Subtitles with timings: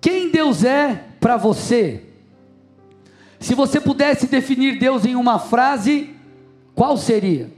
[0.00, 2.02] Quem Deus é para você?
[3.40, 6.10] Se você pudesse definir Deus em uma frase,
[6.74, 7.50] qual seria?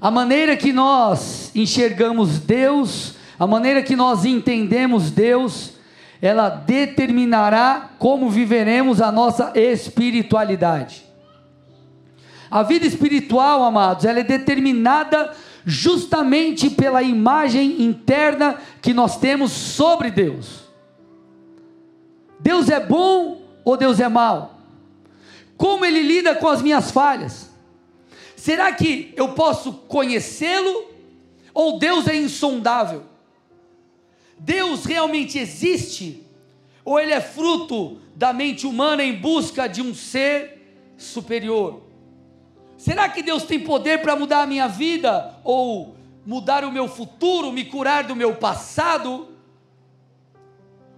[0.00, 5.74] A maneira que nós enxergamos Deus, a maneira que nós entendemos Deus,
[6.20, 11.04] ela determinará como viveremos a nossa espiritualidade.
[12.50, 15.32] A vida espiritual, amados, ela é determinada
[15.64, 20.61] justamente pela imagem interna que nós temos sobre Deus.
[22.42, 24.58] Deus é bom ou Deus é mau?
[25.56, 27.48] Como ele lida com as minhas falhas?
[28.36, 30.90] Será que eu posso conhecê-lo
[31.54, 33.04] ou Deus é insondável?
[34.36, 36.26] Deus realmente existe
[36.84, 41.80] ou ele é fruto da mente humana em busca de um ser superior?
[42.76, 45.94] Será que Deus tem poder para mudar a minha vida ou
[46.26, 49.28] mudar o meu futuro, me curar do meu passado?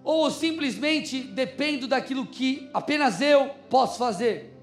[0.05, 4.55] Ou simplesmente dependo daquilo que apenas eu posso fazer?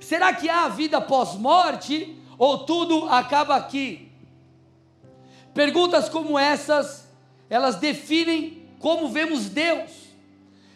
[0.00, 4.08] Será que há vida pós-morte ou tudo acaba aqui?
[5.52, 7.08] Perguntas como essas,
[7.50, 9.90] elas definem como vemos Deus.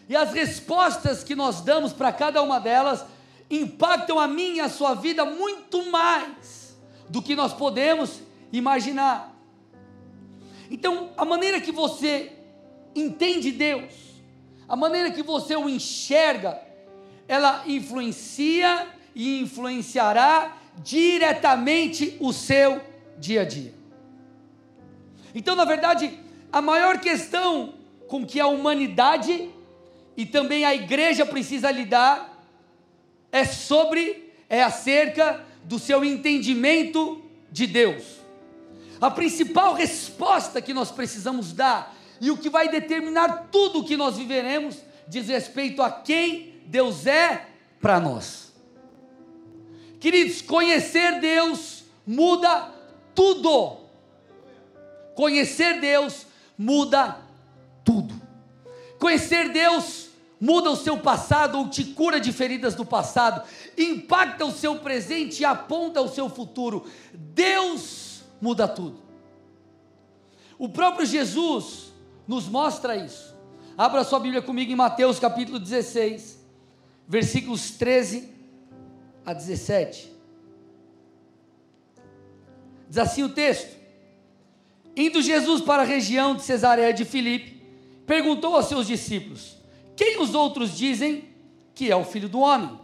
[0.07, 3.03] E as respostas que nós damos para cada uma delas
[3.49, 6.77] impactam a minha e a sua vida muito mais
[7.09, 9.33] do que nós podemos imaginar.
[10.69, 12.31] Então, a maneira que você
[12.95, 13.93] entende Deus,
[14.67, 16.59] a maneira que você o enxerga,
[17.27, 22.81] ela influencia e influenciará diretamente o seu
[23.17, 23.73] dia a dia.
[25.33, 26.19] Então, na verdade,
[26.51, 27.73] a maior questão
[28.07, 29.49] com que a humanidade
[30.15, 32.43] e também a igreja precisa lidar
[33.31, 38.03] é sobre, é acerca do seu entendimento de Deus.
[39.01, 43.97] A principal resposta que nós precisamos dar e o que vai determinar tudo o que
[43.97, 44.77] nós viveremos
[45.07, 47.47] diz respeito a quem Deus é
[47.79, 48.53] para nós.
[49.99, 52.71] Queridos, conhecer Deus muda
[53.13, 53.77] tudo.
[55.15, 56.25] Conhecer Deus
[56.57, 57.17] muda
[57.83, 58.13] tudo.
[58.99, 60.09] Conhecer Deus
[60.39, 63.41] muda o seu passado ou te cura de feridas do passado,
[63.77, 66.85] impacta o seu presente e aponta o seu futuro.
[67.13, 68.99] Deus muda tudo.
[70.57, 71.84] O próprio Jesus
[72.27, 73.35] nos mostra isso.
[73.77, 76.39] Abra sua Bíblia comigo em Mateus capítulo 16,
[77.07, 78.29] versículos 13
[79.25, 80.11] a 17.
[82.87, 83.75] Diz assim o texto:
[84.95, 87.61] Indo Jesus para a região de Cesareia de Filipe,
[88.05, 89.57] perguntou aos seus discípulos:
[89.95, 91.25] quem os outros dizem
[91.73, 92.79] que é o filho do homem?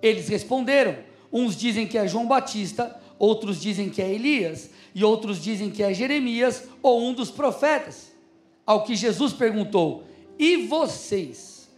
[0.00, 0.96] Eles responderam:
[1.32, 5.82] uns dizem que é João Batista, outros dizem que é Elias, e outros dizem que
[5.82, 8.11] é Jeremias ou um dos profetas.
[8.72, 10.04] Ao que Jesus perguntou:
[10.38, 11.68] E vocês?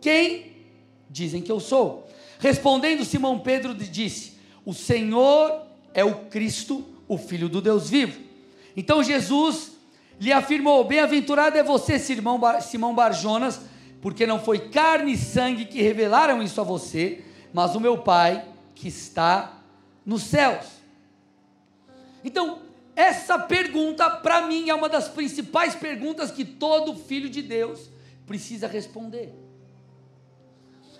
[0.00, 0.52] Quem
[1.10, 2.08] dizem que eu sou?
[2.38, 4.32] Respondendo Simão Pedro disse:
[4.64, 5.62] O Senhor
[5.92, 8.18] é o Cristo, o Filho do Deus vivo.
[8.74, 9.72] Então Jesus
[10.18, 13.60] lhe afirmou: Bem-aventurado é você, Simão Barjonas
[14.00, 18.44] porque não foi carne e sangue que revelaram isso a você, mas o meu Pai
[18.72, 19.60] que está
[20.04, 20.64] nos céus.
[22.24, 22.60] Então,
[22.96, 27.90] essa pergunta, para mim, é uma das principais perguntas que todo filho de Deus
[28.26, 29.34] precisa responder.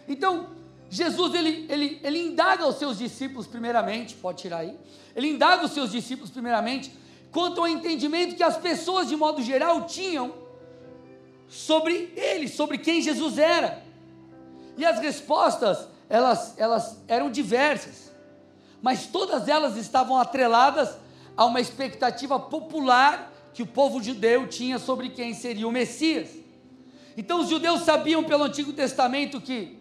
[0.06, 0.50] Então,
[0.90, 4.78] Jesus ele, ele, ele indaga os seus discípulos, primeiramente, pode tirar aí,
[5.16, 6.92] ele indaga os seus discípulos, primeiramente,
[7.32, 10.34] quanto ao entendimento que as pessoas, de modo geral, tinham
[11.48, 13.82] sobre ele, sobre quem Jesus era.
[14.76, 18.12] E as respostas, elas, elas eram diversas,
[18.82, 21.05] mas todas elas estavam atreladas
[21.36, 26.28] a uma expectativa popular que o povo judeu tinha sobre quem seria o Messias.
[27.16, 29.78] Então os judeus sabiam pelo Antigo Testamento que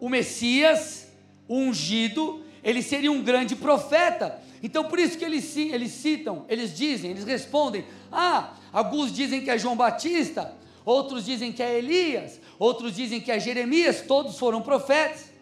[0.00, 1.08] o Messias,
[1.48, 4.40] o ungido, ele seria um grande profeta.
[4.62, 9.50] Então por isso que eles, eles citam, eles dizem, eles respondem: ah, alguns dizem que
[9.50, 10.54] é João Batista,
[10.84, 15.32] outros dizem que é Elias, outros dizem que é Jeremias, todos foram profetas.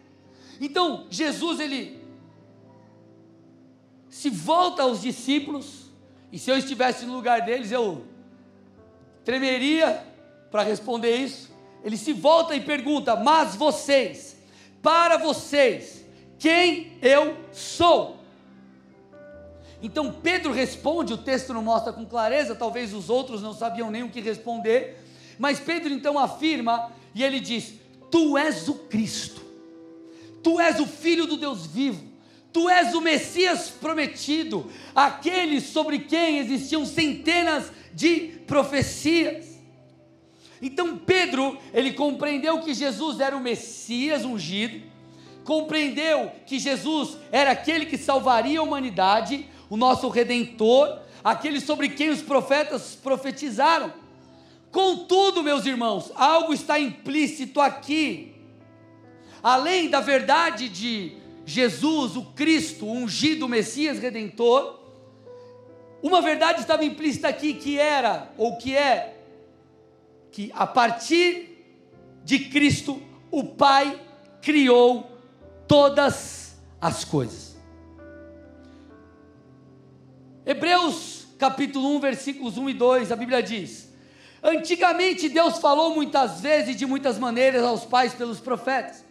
[0.60, 1.99] Então, Jesus ele
[4.10, 5.88] se volta aos discípulos,
[6.32, 8.04] e se eu estivesse no lugar deles, eu
[9.24, 10.04] tremeria
[10.50, 11.50] para responder isso.
[11.84, 14.36] Ele se volta e pergunta: "Mas vocês,
[14.82, 16.04] para vocês,
[16.38, 18.18] quem eu sou?"
[19.82, 24.02] Então Pedro responde, o texto não mostra com clareza, talvez os outros não sabiam nem
[24.02, 25.02] o que responder,
[25.38, 27.74] mas Pedro então afirma e ele diz:
[28.10, 29.40] Tu és o Cristo,
[30.42, 32.09] tu és o Filho do Deus vivo,
[32.52, 39.58] tu és o Messias prometido, aquele sobre quem existiam centenas de profecias.
[40.60, 44.82] Então Pedro, ele compreendeu que Jesus era o Messias ungido,
[45.44, 52.10] compreendeu que Jesus era aquele que salvaria a humanidade, o nosso redentor, aquele sobre quem
[52.10, 53.92] os profetas profetizaram.
[54.70, 58.34] Contudo, meus irmãos, algo está implícito aqui.
[59.42, 61.19] Além da verdade de
[61.50, 64.78] Jesus, o Cristo, o ungido Messias redentor,
[66.00, 69.20] uma verdade estava implícita aqui que era, ou que é,
[70.30, 71.58] que a partir
[72.22, 73.02] de Cristo,
[73.32, 74.00] o Pai
[74.40, 75.10] criou
[75.66, 77.56] todas as coisas.
[80.46, 83.92] Hebreus capítulo 1, versículos 1 e 2, a Bíblia diz:
[84.40, 89.04] Antigamente Deus falou muitas vezes e de muitas maneiras aos pais pelos profetas,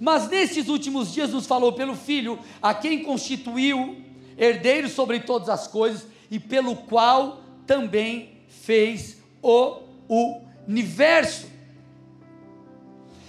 [0.00, 3.98] mas nesses últimos dias nos falou pelo Filho, a quem constituiu
[4.38, 9.76] herdeiro sobre todas as coisas e pelo qual também fez o
[10.66, 11.46] universo.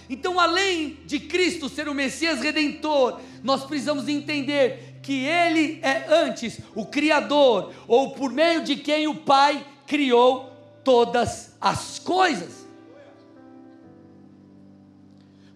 [0.10, 6.60] Então, além de Cristo ser o Messias redentor, nós precisamos entender que Ele é antes
[6.74, 10.52] o Criador, ou por meio de quem o Pai criou
[10.84, 12.61] todas as coisas.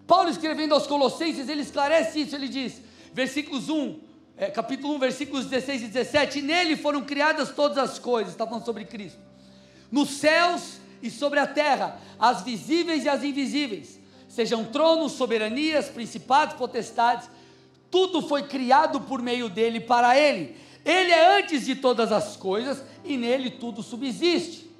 [0.06, 2.80] Paulo escrevendo aos Colossenses, ele esclarece isso, ele diz,
[3.12, 3.98] versículos 1,
[4.36, 8.64] é, capítulo 1, versículos 16 e 17, nele foram criadas todas as coisas, está falando
[8.64, 9.18] sobre Cristo,
[9.90, 13.98] nos céus e sobre a terra, as visíveis e as invisíveis,
[14.28, 17.28] sejam tronos, soberanias, principados, potestades,
[17.90, 20.56] tudo foi criado por meio dele para ele.
[20.84, 24.70] Ele é antes de todas as coisas e nele tudo subsiste.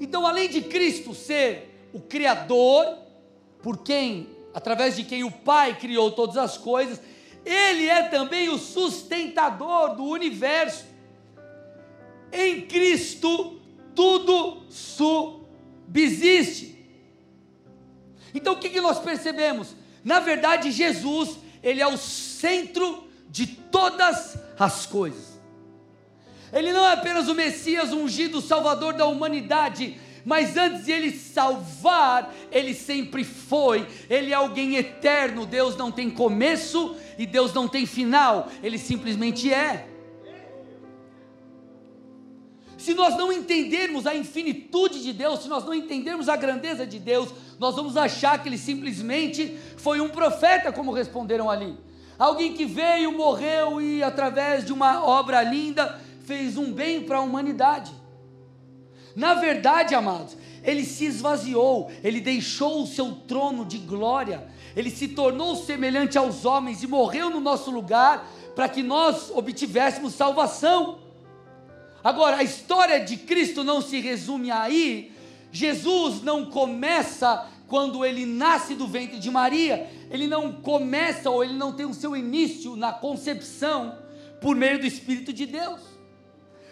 [0.00, 2.96] Então, além de Cristo ser o Criador,
[3.62, 7.00] por quem, através de quem o Pai criou todas as coisas,
[7.44, 10.84] ele é também o sustentador do universo.
[12.32, 13.60] Em Cristo
[13.94, 16.70] tudo subsiste.
[18.34, 19.74] Então o que, nós percebemos?
[20.04, 25.38] Na verdade, Jesus, ele é o centro de todas as coisas.
[26.52, 31.10] Ele não é apenas o Messias ungido, o Salvador da humanidade, mas antes de ele
[31.10, 35.46] salvar, ele sempre foi, ele é alguém eterno.
[35.46, 39.86] Deus não tem começo e Deus não tem final, ele simplesmente é.
[42.80, 46.98] Se nós não entendermos a infinitude de Deus, se nós não entendermos a grandeza de
[46.98, 47.28] Deus,
[47.58, 51.76] nós vamos achar que ele simplesmente foi um profeta, como responderam ali.
[52.18, 57.20] Alguém que veio, morreu e, através de uma obra linda, fez um bem para a
[57.20, 57.92] humanidade.
[59.14, 64.46] Na verdade, amados, ele se esvaziou, ele deixou o seu trono de glória,
[64.76, 70.14] ele se tornou semelhante aos homens e morreu no nosso lugar para que nós obtivéssemos
[70.14, 70.98] salvação.
[72.02, 75.12] Agora, a história de Cristo não se resume aí.
[75.52, 81.54] Jesus não começa quando ele nasce do ventre de Maria, ele não começa ou ele
[81.54, 83.96] não tem o seu início na concepção
[84.40, 85.80] por meio do Espírito de Deus.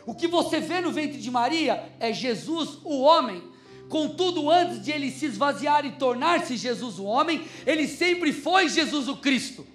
[0.08, 3.42] O que você vê no ventre de Maria é Jesus, o homem.
[3.90, 9.06] Contudo, antes de ele se esvaziar e tornar-se Jesus o homem, ele sempre foi Jesus
[9.06, 9.66] o Cristo.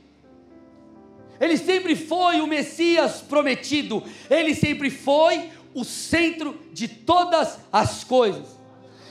[1.39, 8.52] Ele sempre foi o Messias prometido, ele sempre foi o centro de todas as coisas.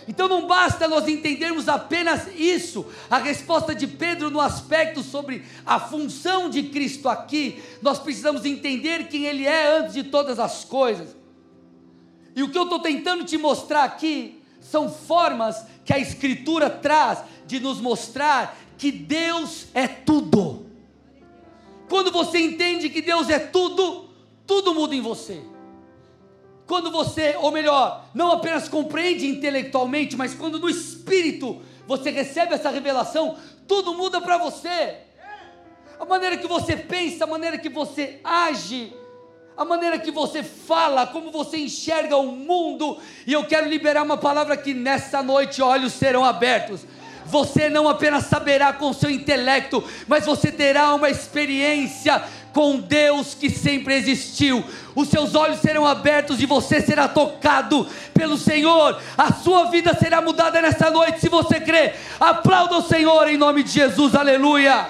[0.08, 5.78] Então não basta nós entendermos apenas isso, a resposta de Pedro no aspecto sobre a
[5.78, 11.16] função de Cristo aqui, nós precisamos entender quem Ele é antes de todas as coisas.
[12.34, 17.22] E o que eu estou tentando te mostrar aqui são formas que a Escritura traz
[17.46, 20.66] de nos mostrar que Deus é tudo.
[21.88, 24.08] Quando você entende que Deus é tudo,
[24.46, 25.51] tudo muda em você.
[26.72, 32.70] Quando você, ou melhor, não apenas compreende intelectualmente, mas quando no espírito você recebe essa
[32.70, 33.36] revelação,
[33.68, 34.96] tudo muda para você.
[36.00, 38.90] A maneira que você pensa, a maneira que você age,
[39.54, 42.98] a maneira que você fala, como você enxerga o mundo.
[43.26, 46.86] E eu quero liberar uma palavra que nessa noite olhos serão abertos
[47.32, 52.22] você não apenas saberá com seu intelecto, mas você terá uma experiência
[52.52, 54.64] com Deus que sempre existiu.
[54.94, 59.00] Os seus olhos serão abertos e você será tocado pelo Senhor.
[59.16, 61.94] A sua vida será mudada nessa noite se você crê.
[62.20, 64.14] Aplauda o Senhor em nome de Jesus.
[64.14, 64.86] Aleluia.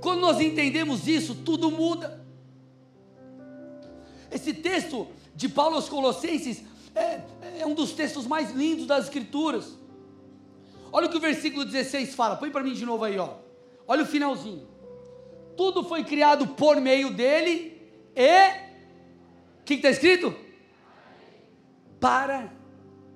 [0.00, 2.22] Quando nós entendemos isso, tudo muda.
[4.30, 6.62] Esse texto de Paulo aos Colossenses
[6.94, 7.20] é,
[7.60, 9.78] é, um dos textos mais lindos das Escrituras.
[10.96, 13.30] Olha o que o versículo 16 fala, põe para mim de novo aí, ó.
[13.84, 14.68] Olha o finalzinho.
[15.56, 17.82] Tudo foi criado por meio dele
[18.14, 18.48] e.
[19.60, 20.32] O que está escrito?
[21.98, 22.52] Para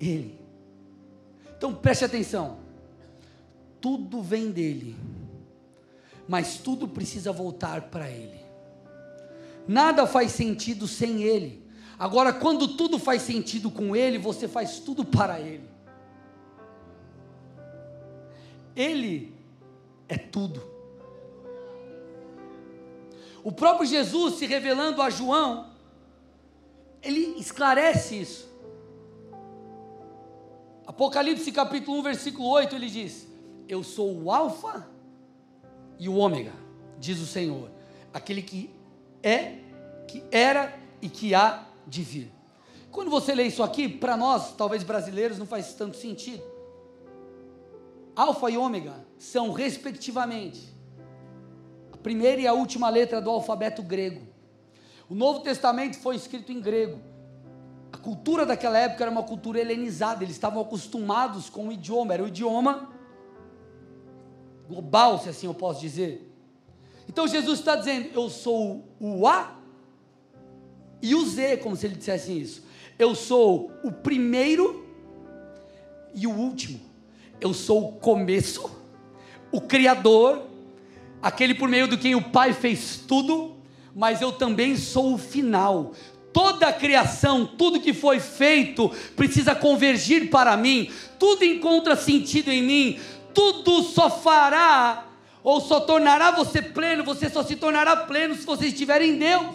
[0.01, 0.41] Ele.
[1.57, 2.59] Então preste atenção.
[3.81, 4.97] Tudo vem dele,
[6.27, 8.41] mas tudo precisa voltar para Ele.
[9.69, 11.65] Nada faz sentido sem Ele.
[11.97, 15.78] Agora, quando tudo faz sentido com Ele, você faz tudo para Ele.
[18.79, 19.35] Ele
[20.09, 20.63] é tudo.
[23.43, 25.73] O próprio Jesus se revelando a João,
[27.03, 28.49] ele esclarece isso.
[30.87, 33.27] Apocalipse capítulo 1, versículo 8, ele diz:
[33.69, 34.89] Eu sou o Alfa
[35.99, 36.53] e o Ômega,
[37.01, 37.69] diz o Senhor,
[38.15, 38.71] aquele que
[39.25, 39.59] é,
[40.07, 42.33] que era e que há de vir.
[42.93, 46.58] Quando você lê isso aqui, para nós, talvez brasileiros, não faz tanto sentido.
[48.19, 50.75] Alfa e Ômega são, respectivamente,
[51.93, 54.27] a primeira e a última letra do alfabeto grego.
[55.09, 56.99] O Novo Testamento foi escrito em grego.
[57.93, 62.25] A cultura daquela época era uma cultura helenizada, eles estavam acostumados com o idioma, era
[62.25, 62.91] o idioma
[64.69, 66.29] global, se assim eu posso dizer.
[67.09, 69.57] Então Jesus está dizendo: Eu sou o A
[71.01, 72.67] e o Z, como se ele dissesse isso.
[72.99, 74.85] Eu sou o primeiro
[76.13, 76.88] e o último.
[77.41, 78.71] Eu sou o começo,
[79.53, 80.43] o Criador,
[81.23, 83.57] aquele por meio do quem o Pai fez tudo,
[83.95, 85.93] mas eu também sou o final.
[86.33, 92.63] Toda a criação, tudo que foi feito, precisa convergir para mim, tudo encontra sentido em
[92.63, 93.01] mim,
[93.33, 95.07] tudo só fará,
[95.43, 99.47] ou só tornará você pleno, você só se tornará pleno se você estiver em Deus.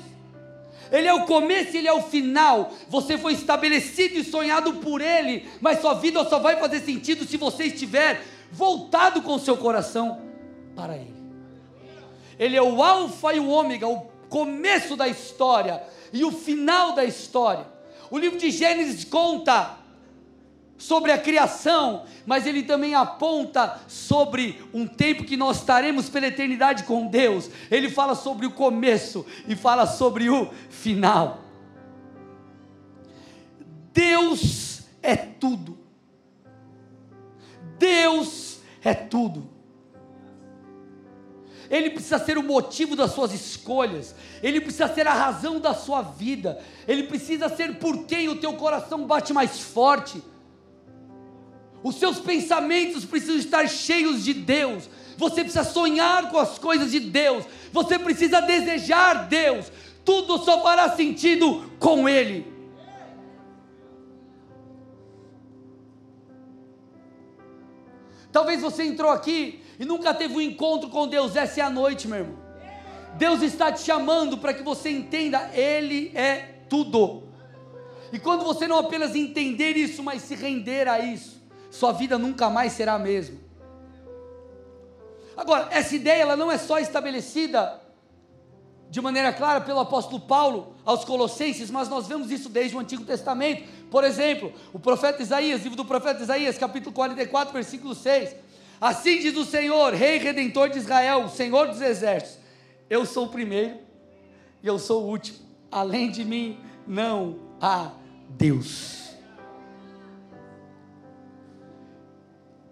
[0.94, 2.72] Ele é o começo Ele é o final.
[2.88, 7.36] Você foi estabelecido e sonhado por Ele, mas sua vida só vai fazer sentido se
[7.36, 10.22] você estiver voltado com seu coração
[10.76, 11.14] para Ele.
[12.38, 15.82] Ele é o Alfa e o Ômega, o começo da história
[16.12, 17.66] e o final da história.
[18.12, 19.83] O livro de Gênesis conta
[20.78, 26.84] sobre a criação, mas ele também aponta sobre um tempo que nós estaremos pela eternidade
[26.84, 27.50] com Deus.
[27.72, 31.42] Ele fala sobre o começo e fala sobre o final.
[33.94, 35.78] Deus é tudo.
[37.78, 39.50] Deus é tudo.
[41.70, 44.14] Ele precisa ser o motivo das suas escolhas,
[44.44, 48.54] ele precisa ser a razão da sua vida, ele precisa ser por quem o teu
[48.54, 50.22] coração bate mais forte
[51.84, 54.90] os seus pensamentos precisam estar cheios de Deus.
[55.18, 57.44] Você precisa sonhar com as coisas de Deus.
[57.72, 59.72] Você precisa desejar Deus.
[60.06, 62.52] Tudo só fará sentido com Ele.
[68.32, 71.36] Talvez você entrou aqui e nunca teve um encontro com Deus.
[71.36, 72.44] Essa é a noite, meu irmão.
[73.16, 77.24] Deus está te chamando para que você entenda, Ele é tudo.
[78.12, 81.33] E quando você não apenas entender isso, mas se render a isso,
[81.74, 83.36] sua vida nunca mais será a mesma.
[85.36, 87.82] Agora, essa ideia ela não é só estabelecida
[88.92, 93.04] de maneira clara pelo apóstolo Paulo aos Colossenses, mas nós vemos isso desde o Antigo
[93.04, 93.68] Testamento.
[93.90, 98.36] Por exemplo, o profeta Isaías, livro do profeta Isaías, capítulo 44, versículo 6.
[98.80, 102.38] Assim diz o Senhor, Rei Redentor de Israel, o Senhor dos Exércitos:
[102.88, 103.80] Eu sou o primeiro
[104.62, 105.40] e eu sou o último.
[105.72, 107.90] Além de mim não há
[108.30, 109.03] Deus.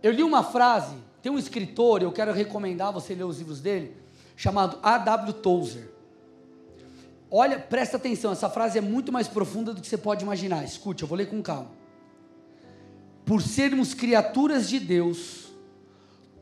[0.02, 3.96] Eu li uma frase, tem um escritor, eu quero recomendar você ler os livros dele,
[4.36, 5.34] chamado A.W.
[5.34, 5.92] Tozer.
[7.30, 10.64] Olha, presta atenção, essa frase é muito mais profunda do que você pode imaginar.
[10.64, 11.72] Escute, eu vou ler com calma.
[13.24, 15.52] Por sermos criaturas de Deus,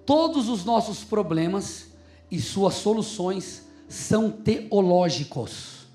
[0.05, 1.89] todos os nossos problemas
[2.31, 5.87] e suas soluções são teológicos.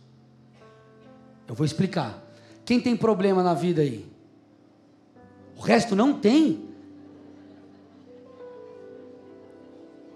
[1.48, 2.22] Eu vou explicar.
[2.64, 4.06] Quem tem problema na vida aí?
[5.56, 6.73] O resto não tem.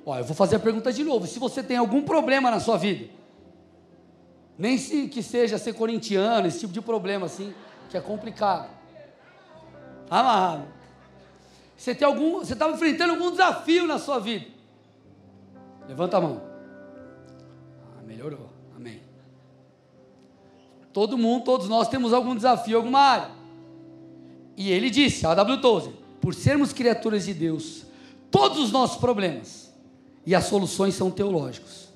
[0.09, 1.27] Ó, eu vou fazer a pergunta de novo.
[1.27, 3.11] Se você tem algum problema na sua vida,
[4.57, 7.53] nem se que seja ser corintiano, esse tipo de problema assim,
[7.91, 8.71] que é complicado.
[10.09, 10.65] Amarrado.
[11.77, 14.47] Você tem algum, você está enfrentando algum desafio na sua vida?
[15.87, 16.43] Levanta a mão.
[17.99, 18.49] Ah, melhorou.
[18.75, 19.03] Amém.
[20.91, 23.31] Todo mundo, todos nós temos algum desafio, alguma área.
[24.57, 25.61] E ele disse, a W.
[25.61, 27.85] Tozer, por sermos criaturas de Deus,
[28.31, 29.68] todos os nossos problemas
[30.29, 31.89] e as soluções são teológicos.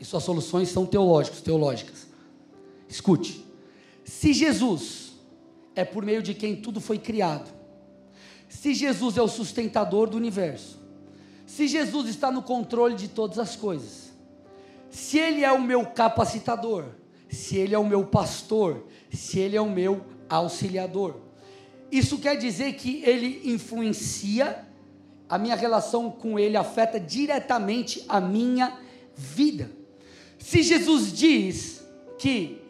[0.00, 2.08] E suas soluções são teológicos, teológicas.
[2.88, 3.46] Escute.
[4.04, 5.12] Se Jesus
[5.72, 7.48] é por meio de quem tudo foi criado,
[8.48, 10.80] se Jesus é o sustentador do universo,
[11.46, 14.12] se Jesus está no controle de todas as coisas,
[14.90, 16.86] se Ele é o meu capacitador,
[17.28, 21.20] se Ele é o meu pastor, se Ele é o meu auxiliador.
[21.92, 24.65] Isso quer dizer que Ele influencia,
[25.28, 28.78] a minha relação com Ele afeta diretamente a minha
[29.14, 29.70] vida.
[30.38, 31.84] Se Jesus diz
[32.18, 32.62] que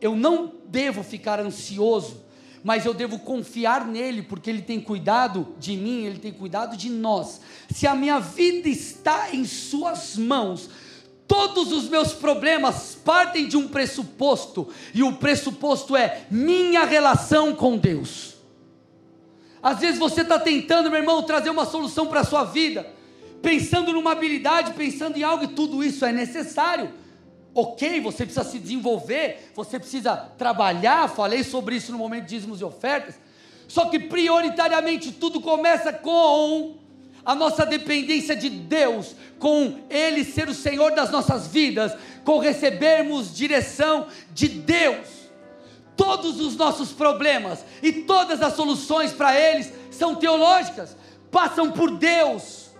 [0.00, 2.24] eu não devo ficar ansioso,
[2.62, 6.90] mas eu devo confiar nele, porque ele tem cuidado de mim, ele tem cuidado de
[6.90, 7.40] nós.
[7.70, 10.68] Se a minha vida está em Suas mãos,
[11.26, 17.78] todos os meus problemas partem de um pressuposto, e o pressuposto é minha relação com
[17.78, 18.39] Deus.
[19.62, 22.86] Às vezes você está tentando, meu irmão, trazer uma solução para a sua vida,
[23.42, 27.00] pensando numa habilidade, pensando em algo, e tudo isso é necessário
[27.54, 32.60] ok, você precisa se desenvolver, você precisa trabalhar, falei sobre isso no momento de dízimos
[32.60, 33.18] e ofertas,
[33.66, 36.76] só que prioritariamente tudo começa com
[37.24, 41.92] a nossa dependência de Deus, com Ele ser o Senhor das nossas vidas,
[42.24, 45.19] com recebermos direção de Deus.
[46.00, 50.96] Todos os nossos problemas e todas as soluções para eles são teológicas,
[51.30, 52.70] passam por Deus.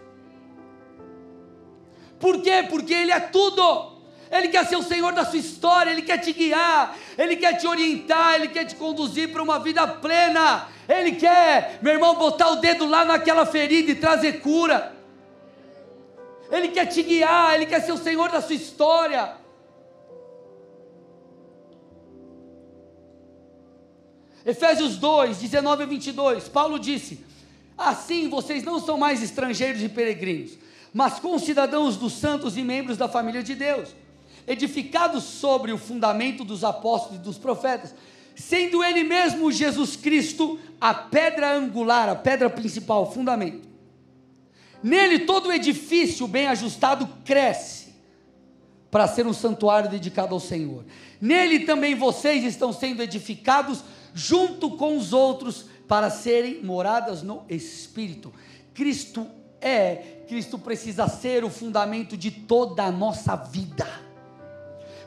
[2.19, 2.67] Por quê?
[2.67, 4.01] Porque Ele é tudo.
[4.31, 7.67] Ele quer ser o Senhor da sua história, Ele quer te guiar, Ele quer te
[7.67, 10.69] orientar, Ele quer te conduzir para uma vida plena.
[10.89, 14.97] Ele quer, meu irmão, botar o dedo lá naquela ferida e trazer cura.
[16.51, 19.40] Ele quer te guiar, Ele quer ser o Senhor da sua história.
[24.45, 27.25] Efésios 2, 19 a 22, Paulo disse:
[27.77, 30.53] Assim vocês não são mais estrangeiros e peregrinos,
[30.93, 33.91] mas concidadãos dos santos e membros da família de Deus
[34.47, 37.95] edificado sobre o fundamento dos apóstolos e dos profetas,
[38.35, 43.69] sendo ele mesmo Jesus Cristo a pedra angular, a pedra principal, o fundamento.
[44.83, 47.91] Nele todo edifício bem ajustado cresce
[48.91, 50.85] para ser um santuário dedicado ao Senhor.
[51.21, 58.33] Nele também vocês estão sendo edificados junto com os outros para serem moradas no Espírito.
[58.75, 59.27] Cristo
[59.61, 63.87] é, Cristo precisa ser o fundamento de toda a nossa vida.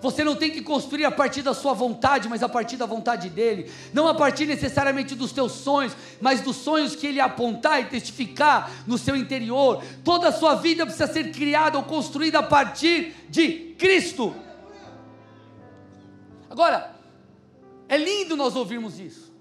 [0.02, 3.30] Você não tem que construir a partir da sua vontade, mas a partir da vontade
[3.30, 3.72] dele.
[3.94, 8.70] Não a partir necessariamente dos teus sonhos, mas dos sonhos que ele apontar e testificar
[8.86, 9.82] no seu interior.
[10.04, 14.36] Toda a sua vida precisa ser criada ou construída a partir de Cristo.
[16.50, 16.93] Agora,
[17.94, 19.32] é lindo nós ouvirmos isso.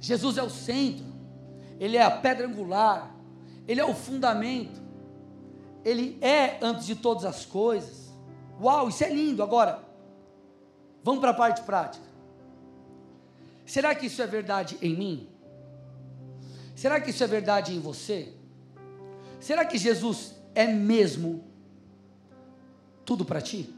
[0.00, 1.04] Jesus é o centro,
[1.78, 3.14] Ele é a pedra angular,
[3.68, 4.80] Ele é o fundamento,
[5.84, 8.10] Ele é antes de todas as coisas.
[8.58, 9.42] Uau, isso é lindo.
[9.42, 9.84] Agora,
[11.04, 12.06] vamos para a parte prática.
[13.66, 15.28] Será que isso é verdade em mim?
[16.74, 18.32] Será que isso é verdade em você?
[19.38, 21.44] Será que Jesus é mesmo
[23.04, 23.74] tudo para ti?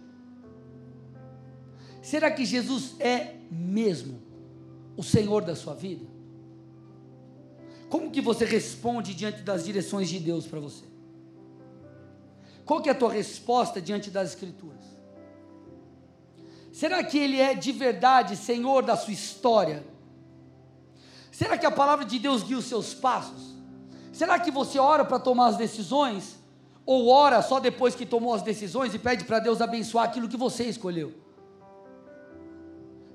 [2.01, 4.20] Será que Jesus é mesmo
[4.96, 6.04] o Senhor da sua vida?
[7.88, 10.84] Como que você responde diante das direções de Deus para você?
[12.64, 14.84] Qual que é a tua resposta diante das Escrituras?
[16.70, 19.82] Será que Ele é de verdade Senhor da sua história?
[21.32, 23.56] Será que a palavra de Deus guia os seus passos?
[24.12, 26.37] Será que você ora para tomar as decisões?
[26.84, 30.37] Ou ora só depois que tomou as decisões e pede para Deus abençoar aquilo que
[30.37, 31.14] você escolheu?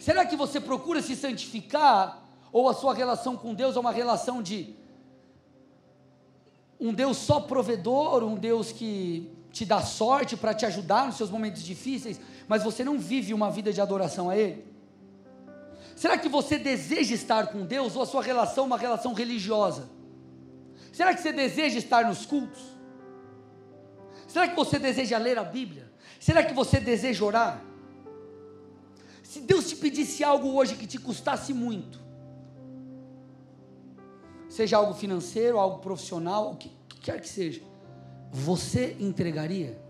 [0.03, 2.21] Será que você procura se santificar?
[2.51, 4.75] Ou a sua relação com Deus é uma relação de
[6.77, 11.29] um Deus só provedor, um Deus que te dá sorte para te ajudar nos seus
[11.29, 14.65] momentos difíceis, mas você não vive uma vida de adoração a Ele?
[15.95, 19.89] Será que você deseja estar com Deus ou a sua relação é uma relação religiosa?
[20.91, 22.61] Será que você deseja estar nos cultos?
[24.27, 25.89] Será que você deseja ler a Bíblia?
[26.19, 27.72] Será que você deseja orar?
[29.33, 31.99] Se Deus te pedisse algo hoje que te custasse muito,
[34.47, 36.69] seja algo financeiro, algo profissional, o que
[37.01, 37.59] quer que seja,
[38.31, 39.81] você entregaria?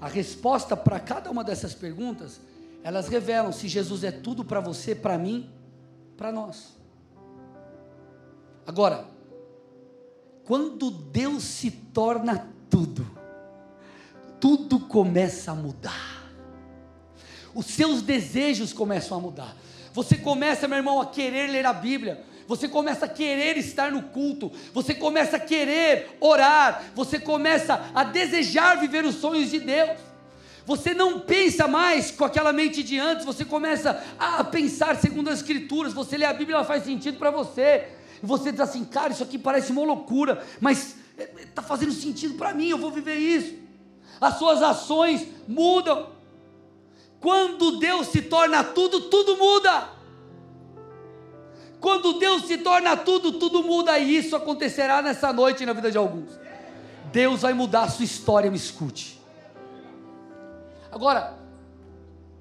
[0.00, 2.40] A resposta para cada uma dessas perguntas,
[2.84, 5.50] elas revelam se Jesus é tudo para você, para mim,
[6.16, 6.78] para nós.
[8.64, 9.04] Agora,
[10.44, 13.04] quando Deus se torna tudo,
[14.38, 16.17] tudo começa a mudar.
[17.58, 19.56] Os seus desejos começam a mudar.
[19.92, 24.04] Você começa, meu irmão, a querer ler a Bíblia você começa a querer estar no
[24.04, 29.98] culto, você começa a querer orar, você começa a desejar viver os sonhos de Deus.
[30.64, 35.40] Você não pensa mais com aquela mente de antes, você começa a pensar segundo as
[35.40, 35.92] Escrituras.
[35.92, 37.88] Você lê a Bíblia, ela faz sentido para você.
[38.22, 40.96] E você diz assim, cara, isso aqui parece uma loucura, mas
[41.36, 43.54] está é, fazendo sentido para mim, eu vou viver isso.
[44.18, 46.17] as suas ações mudam.
[47.20, 49.88] Quando Deus se torna tudo, tudo muda.
[51.80, 55.98] Quando Deus se torna tudo, tudo muda, e isso acontecerá nessa noite na vida de
[55.98, 56.30] alguns.
[57.12, 59.20] Deus vai mudar a sua história, me escute.
[60.90, 61.38] Agora,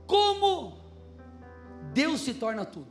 [0.05, 0.77] como
[1.93, 2.87] Deus se torna tudo?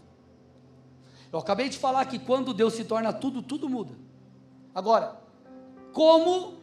[1.33, 3.95] Eu acabei de falar que quando Deus se torna tudo, tudo muda.
[4.75, 5.21] Agora,
[5.93, 6.55] como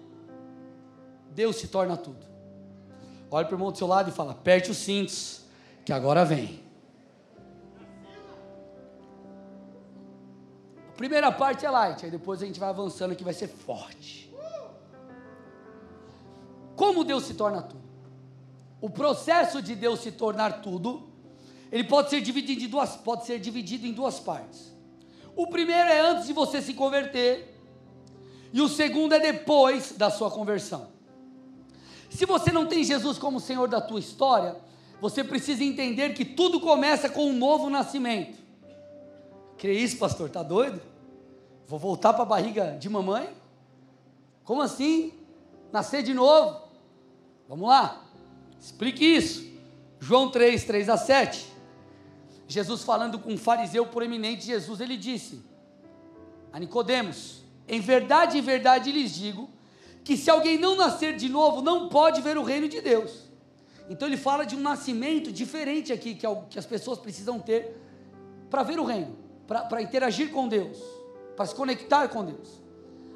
[1.32, 2.33] Deus se torna tudo?
[3.36, 5.42] Olha para o irmão do seu lado e fala: aperte os cintos,
[5.84, 6.62] que agora vem.
[10.88, 14.32] A primeira parte é light, aí depois a gente vai avançando que vai ser forte.
[16.76, 17.82] Como Deus se torna tudo?
[18.80, 21.10] O processo de Deus se tornar tudo,
[21.72, 24.72] ele pode ser dividido em duas, pode ser dividido em duas partes.
[25.36, 27.60] O primeiro é antes de você se converter,
[28.52, 30.93] e o segundo é depois da sua conversão.
[32.14, 34.56] Se você não tem Jesus como Senhor da tua história,
[35.02, 38.38] você precisa entender que tudo começa com um novo nascimento.
[39.58, 40.30] Crê isso, pastor?
[40.30, 40.80] Tá doido?
[41.68, 43.30] Vou voltar para a barriga de mamãe?
[44.44, 45.12] Como assim?
[45.72, 46.62] Nascer de novo?
[47.50, 48.04] Vamos lá.
[48.62, 49.52] Explique isso.
[50.00, 51.52] João 3, 3 a 7.
[52.48, 55.42] Jesus falando com um fariseu proeminente, Jesus ele disse
[56.52, 59.50] a Nicodemos: Em verdade, em verdade lhes digo
[60.04, 63.32] que se alguém não nascer de novo, não pode ver o reino de Deus.
[63.90, 67.78] Então ele fala de um nascimento diferente aqui que, as pessoas precisam ter
[68.50, 69.16] para ver o reino,
[69.48, 70.78] para interagir com Deus,
[71.36, 72.62] para se conectar com Deus.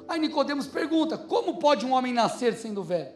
[0.08, 3.12] Aí Nicodemos pergunta: como pode um homem nascer sendo velho?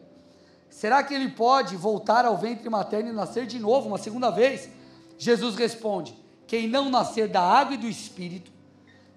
[0.69, 4.69] Será que ele pode voltar ao ventre materno e nascer de novo, uma segunda vez?
[5.17, 6.15] Jesus responde:
[6.47, 8.51] quem não nascer da água e do espírito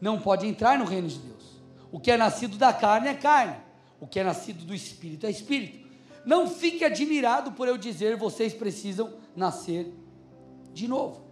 [0.00, 1.56] não pode entrar no reino de Deus.
[1.90, 3.56] O que é nascido da carne é carne,
[4.00, 5.86] o que é nascido do espírito é espírito.
[6.24, 9.92] Não fique admirado por eu dizer, vocês precisam nascer
[10.72, 11.24] de novo.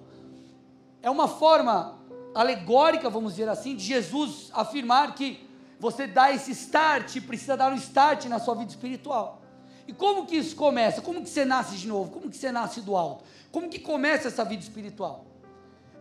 [1.03, 1.99] É uma forma
[2.35, 5.49] alegórica, vamos dizer assim, de Jesus afirmar que
[5.81, 9.43] você dá esse start, precisa dar um start na sua vida espiritual.
[9.87, 11.01] E como que isso começa?
[11.01, 12.11] Como que você nasce de novo?
[12.11, 13.25] Como que você nasce do alto?
[13.51, 15.25] Como que começa essa vida espiritual?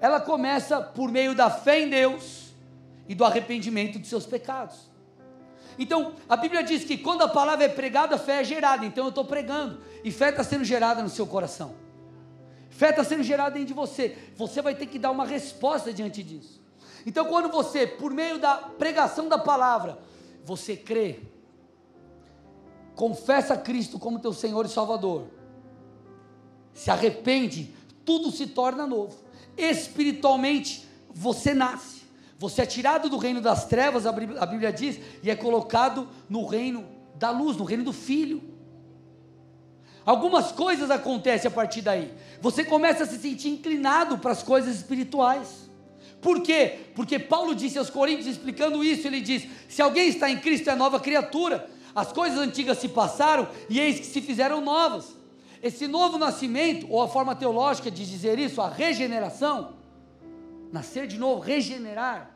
[0.01, 2.53] Ela começa por meio da fé em Deus
[3.07, 4.91] e do arrependimento de seus pecados.
[5.77, 8.85] Então, a Bíblia diz que quando a palavra é pregada, a fé é gerada.
[8.85, 11.75] Então, eu estou pregando e fé está sendo gerada no seu coração.
[12.69, 14.17] Fé está sendo gerada dentro de você.
[14.35, 16.61] Você vai ter que dar uma resposta diante disso.
[17.05, 19.97] Então, quando você, por meio da pregação da palavra,
[20.43, 21.19] você crê,
[22.95, 25.27] confessa Cristo como teu Senhor e Salvador,
[26.73, 27.73] se arrepende,
[28.05, 29.17] tudo se torna novo.
[29.57, 31.96] Espiritualmente, você nasce.
[32.39, 36.85] Você é tirado do reino das trevas, a Bíblia diz, e é colocado no reino
[37.15, 38.43] da luz, no reino do Filho.
[40.05, 42.13] Algumas coisas acontecem a partir daí.
[42.39, 45.67] Você começa a se sentir inclinado para as coisas espirituais.
[46.21, 46.79] Por quê?
[46.95, 50.75] Porque Paulo disse aos Coríntios, explicando isso, ele diz: se alguém está em Cristo é
[50.75, 55.15] nova criatura, as coisas antigas se passaram e eis que se fizeram novas.
[55.61, 59.76] Esse novo nascimento, ou a forma teológica de dizer isso, a regeneração,
[60.71, 62.31] nascer de novo, regenerar.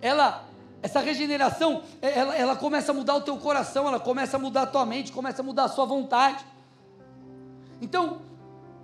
[0.00, 0.48] Ela,
[0.82, 4.62] essa regeneração, é, ela, ela começa a mudar o teu coração, ela começa a mudar
[4.62, 6.44] a tua mente, começa a mudar a sua vontade.
[7.80, 8.22] Então,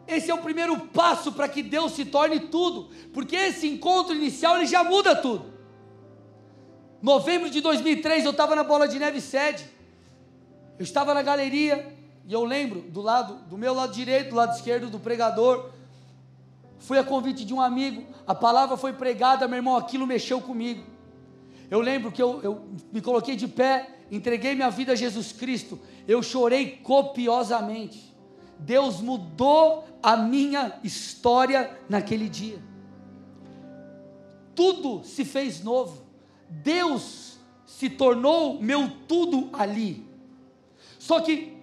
[0.06, 4.56] esse é o primeiro passo para que Deus se torne tudo, porque esse encontro inicial
[4.56, 5.50] ele já muda tudo.
[7.00, 9.64] Novembro de 2003 eu estava na Bola de Neve sede,
[10.78, 14.54] eu estava na galeria e eu lembro do lado, do meu lado direito, do lado
[14.54, 15.70] esquerdo do pregador,
[16.80, 20.82] Fui a convite de um amigo, a palavra foi pregada, meu irmão, aquilo mexeu comigo.
[21.70, 25.78] Eu lembro que eu, eu me coloquei de pé, entreguei minha vida a Jesus Cristo,
[26.08, 28.10] eu chorei copiosamente.
[28.58, 32.58] Deus mudou a minha história naquele dia.
[34.54, 36.02] Tudo se fez novo.
[36.48, 40.06] Deus se tornou meu tudo ali.
[40.98, 41.56] Só que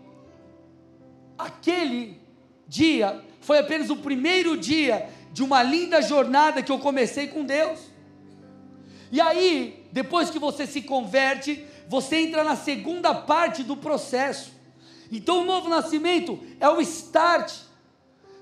[1.37, 2.19] aquele
[2.67, 7.79] dia foi apenas o primeiro dia de uma linda jornada que eu comecei com Deus.
[9.09, 14.51] E aí, depois que você se converte, você entra na segunda parte do processo.
[15.09, 17.53] Então o novo nascimento é o start.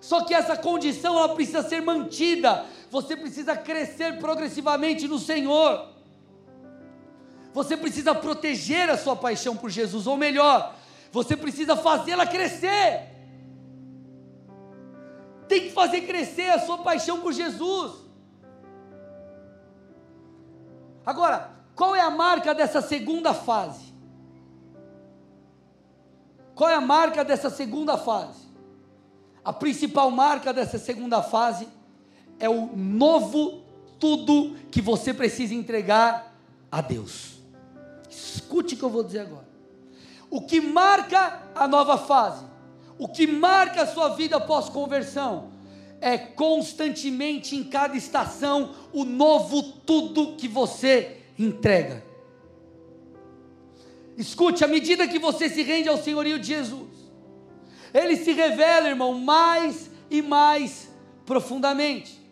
[0.01, 2.65] Só que essa condição ela precisa ser mantida.
[2.89, 5.87] Você precisa crescer progressivamente no Senhor.
[7.53, 10.75] Você precisa proteger a sua paixão por Jesus, ou melhor,
[11.11, 13.14] você precisa fazê-la crescer.
[15.47, 17.93] Tem que fazer crescer a sua paixão por Jesus.
[21.05, 23.93] Agora, qual é a marca dessa segunda fase?
[26.55, 28.45] Qual é a marca dessa segunda fase?
[29.43, 31.67] A principal marca dessa segunda fase
[32.39, 33.61] é o novo
[33.99, 36.33] tudo que você precisa entregar
[36.71, 37.35] a Deus.
[38.09, 39.47] Escute o que eu vou dizer agora.
[40.29, 42.43] O que marca a nova fase,
[42.97, 45.51] o que marca a sua vida pós-conversão,
[45.99, 52.03] é constantemente em cada estação o novo tudo que você entrega.
[54.17, 56.89] Escute, à medida que você se rende ao senhorio de Jesus,
[57.93, 60.89] ele se revela, irmão, mais e mais
[61.25, 62.23] profundamente.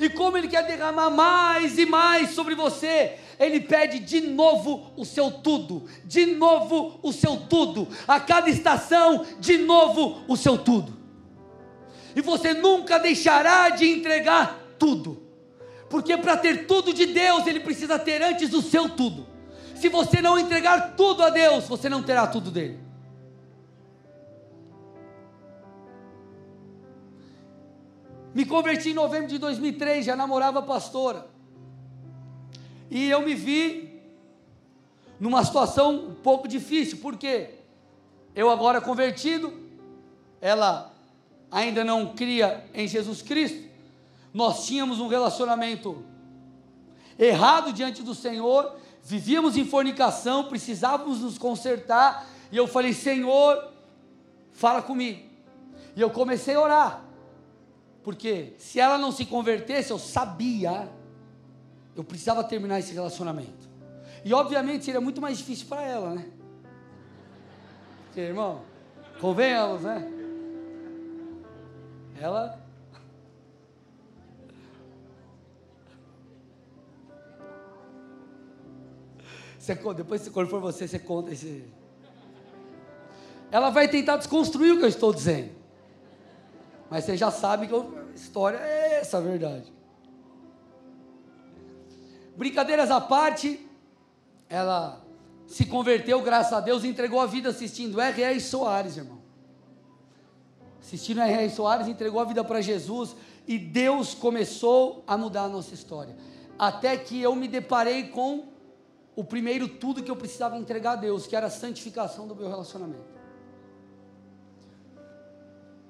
[0.00, 5.04] E como ele quer derramar mais e mais sobre você, ele pede de novo o
[5.04, 10.96] seu tudo, de novo o seu tudo, a cada estação, de novo o seu tudo.
[12.14, 15.22] E você nunca deixará de entregar tudo,
[15.88, 19.26] porque para ter tudo de Deus, ele precisa ter antes o seu tudo.
[19.74, 22.78] Se você não entregar tudo a Deus, você não terá tudo dele.
[28.34, 31.31] Me converti em novembro de 2003, já namorava a pastora.
[32.94, 34.02] E eu me vi
[35.18, 37.48] numa situação um pouco difícil, porque
[38.36, 39.50] eu agora convertido,
[40.42, 40.92] ela
[41.50, 43.66] ainda não cria em Jesus Cristo,
[44.34, 46.04] nós tínhamos um relacionamento
[47.18, 53.72] errado diante do Senhor, vivíamos em fornicação, precisávamos nos consertar, e eu falei: Senhor,
[54.52, 55.30] fala comigo.
[55.96, 57.04] E eu comecei a orar,
[58.02, 60.90] porque se ela não se convertesse, eu sabia
[61.94, 63.70] eu precisava terminar esse relacionamento.
[64.24, 66.26] E obviamente seria muito mais difícil para ela, né?
[68.06, 68.62] Porque, irmão,
[69.20, 70.10] convenhamos, né?
[72.20, 72.60] Ela.
[79.58, 81.64] Você, depois, quando for você, você conta esse.
[83.50, 85.50] Ela vai tentar desconstruir o que eu estou dizendo.
[86.90, 89.72] Mas você já sabe que a história é essa a verdade.
[92.36, 93.66] Brincadeiras à parte,
[94.48, 95.02] ela
[95.46, 98.40] se converteu, graças a Deus, e entregou a vida assistindo R.R.
[98.40, 99.20] Soares, irmão.
[100.80, 101.50] Assistindo R.R.
[101.50, 103.14] Soares, entregou a vida para Jesus
[103.46, 106.16] e Deus começou a mudar a nossa história.
[106.58, 108.48] Até que eu me deparei com
[109.14, 112.48] o primeiro tudo que eu precisava entregar a Deus, que era a santificação do meu
[112.48, 113.12] relacionamento.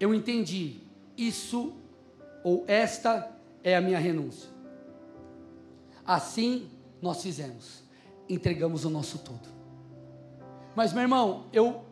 [0.01, 0.81] Eu entendi,
[1.17, 1.73] isso
[2.43, 3.31] ou esta
[3.63, 4.52] é a minha renúncia.
[6.05, 6.69] Assim
[7.01, 7.83] nós fizemos,
[8.29, 9.49] entregamos o nosso tudo.
[10.75, 11.85] Mas, meu irmão, eu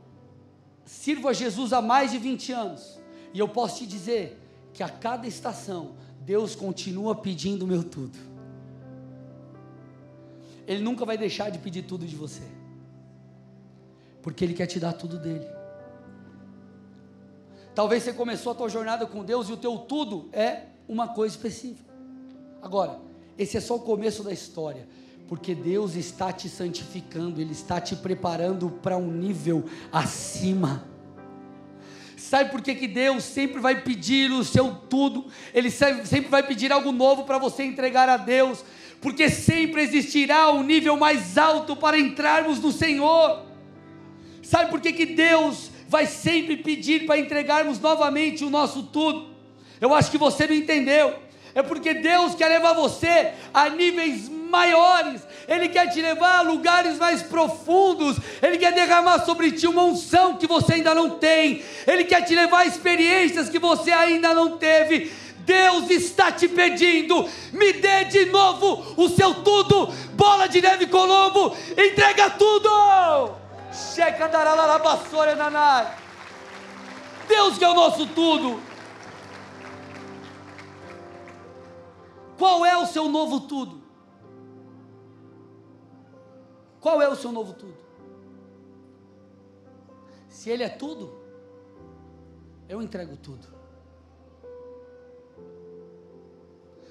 [0.85, 2.99] sirvo a Jesus há mais de 20 anos,
[3.33, 4.41] e eu posso te dizer
[4.73, 8.19] que a cada estação, Deus continua pedindo o meu tudo.
[10.67, 12.43] Ele nunca vai deixar de pedir tudo de você,
[14.23, 15.47] porque Ele quer te dar tudo dele.
[17.75, 21.35] Talvez você começou a tua jornada com Deus e o teu tudo é uma coisa
[21.35, 21.93] específica.
[22.61, 23.10] Agora,
[23.41, 24.87] esse é só o começo da história,
[25.27, 30.85] porque Deus está te santificando, Ele está te preparando para um nível acima.
[32.19, 35.25] Sabe por que, que Deus sempre vai pedir o seu tudo?
[35.55, 38.63] Ele sempre vai pedir algo novo para você entregar a Deus,
[39.01, 43.47] porque sempre existirá um nível mais alto para entrarmos no Senhor.
[44.43, 49.31] Sabe por que, que Deus vai sempre pedir para entregarmos novamente o nosso tudo?
[49.81, 55.23] Eu acho que você não entendeu é porque Deus quer levar você a níveis maiores,
[55.49, 60.37] Ele quer te levar a lugares mais profundos, Ele quer derramar sobre ti uma unção
[60.37, 64.57] que você ainda não tem, Ele quer te levar a experiências que você ainda não
[64.59, 65.13] teve.
[65.39, 71.57] Deus está te pedindo, me dê de novo o seu tudo, bola de neve Colombo,
[71.73, 73.41] entrega tudo.
[73.73, 74.29] Checa
[77.27, 78.61] Deus que é o nosso tudo.
[82.41, 83.83] Qual é o seu novo tudo?
[86.81, 87.77] Qual é o seu novo tudo?
[90.27, 91.13] Se Ele é tudo,
[92.67, 93.47] eu entrego tudo.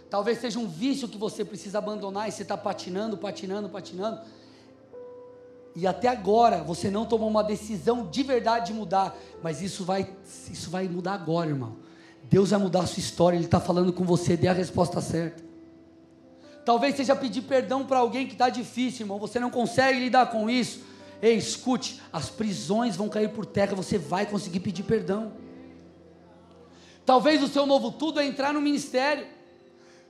[0.07, 4.21] Talvez seja um vício que você precisa abandonar e você está patinando, patinando, patinando.
[5.75, 10.15] e até agora você não tomou uma decisão de verdade de mudar, mas isso vai,
[10.51, 11.88] isso vai mudar agora, irmão.
[12.29, 15.43] Deus vai mudar a sua história, Ele está falando com você, dê a resposta certa.
[16.63, 20.47] Talvez seja pedir perdão para alguém que está difícil, irmão, você não consegue lidar com
[20.47, 20.81] isso.
[21.21, 25.33] Ei, escute, as prisões vão cair por terra, você vai conseguir pedir perdão.
[27.03, 29.25] Talvez o seu novo tudo é entrar no ministério.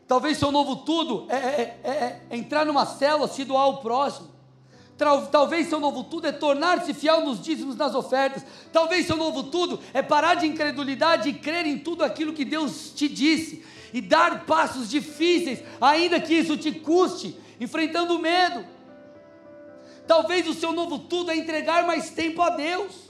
[0.06, 3.78] Talvez o seu novo tudo é, é, é, é entrar numa célula, se doar ao
[3.78, 4.28] próximo.
[5.32, 8.46] Talvez seu novo tudo é tornar-se fiel nos dízimos, nas ofertas.
[8.72, 12.92] Talvez seu novo tudo é parar de incredulidade e crer em tudo aquilo que Deus
[12.94, 13.64] te disse.
[13.94, 18.66] E dar passos difíceis, ainda que isso te custe, enfrentando o medo.
[20.06, 23.10] Talvez o seu novo tudo é entregar mais tempo a Deus.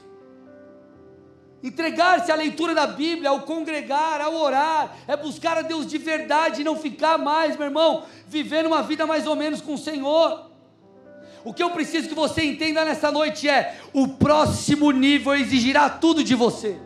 [1.64, 6.62] Entregar-se à leitura da Bíblia, ao congregar, ao orar, é buscar a Deus de verdade
[6.62, 10.49] e não ficar mais, meu irmão, vivendo uma vida mais ou menos com o Senhor.
[11.44, 16.24] O que eu preciso que você entenda nessa noite é: o próximo nível exigirá tudo
[16.24, 16.78] de você.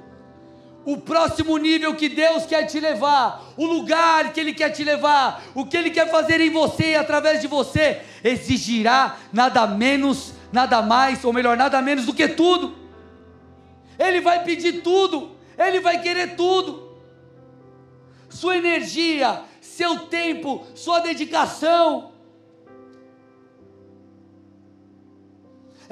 [0.85, 5.41] O próximo nível que Deus quer te levar, o lugar que Ele quer te levar,
[5.55, 10.81] o que Ele quer fazer em você e através de você, exigirá nada menos, nada
[10.81, 12.75] mais, ou melhor, nada menos do que tudo.
[13.97, 16.91] Ele vai pedir tudo, Ele vai querer tudo.
[18.27, 22.12] Sua energia, seu tempo, sua dedicação,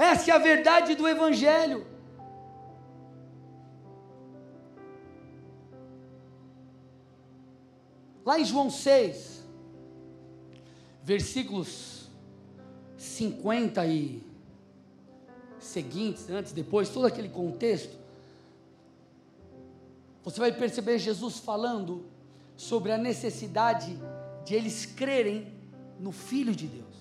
[0.02, 1.86] Essa é a verdade do Evangelho.
[8.26, 9.44] Lá em João 6,
[11.04, 12.10] versículos
[12.98, 14.24] 50 e
[15.60, 17.96] seguintes, antes, depois, todo aquele contexto,
[20.24, 22.08] você vai perceber Jesus falando
[22.58, 23.96] sobre a necessidade
[24.46, 25.54] de eles crerem
[26.00, 27.01] no Filho de Deus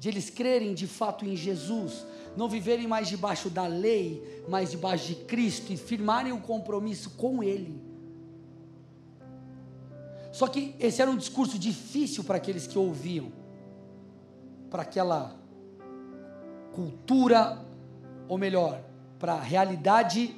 [0.00, 5.08] de eles crerem de fato em Jesus, não viverem mais debaixo da lei, mas debaixo
[5.08, 7.78] de Cristo e firmarem o compromisso com Ele.
[10.32, 13.30] Só que esse era um discurso difícil para aqueles que ouviam,
[14.70, 15.36] para aquela
[16.72, 17.62] cultura,
[18.26, 18.82] ou melhor,
[19.18, 20.34] para a realidade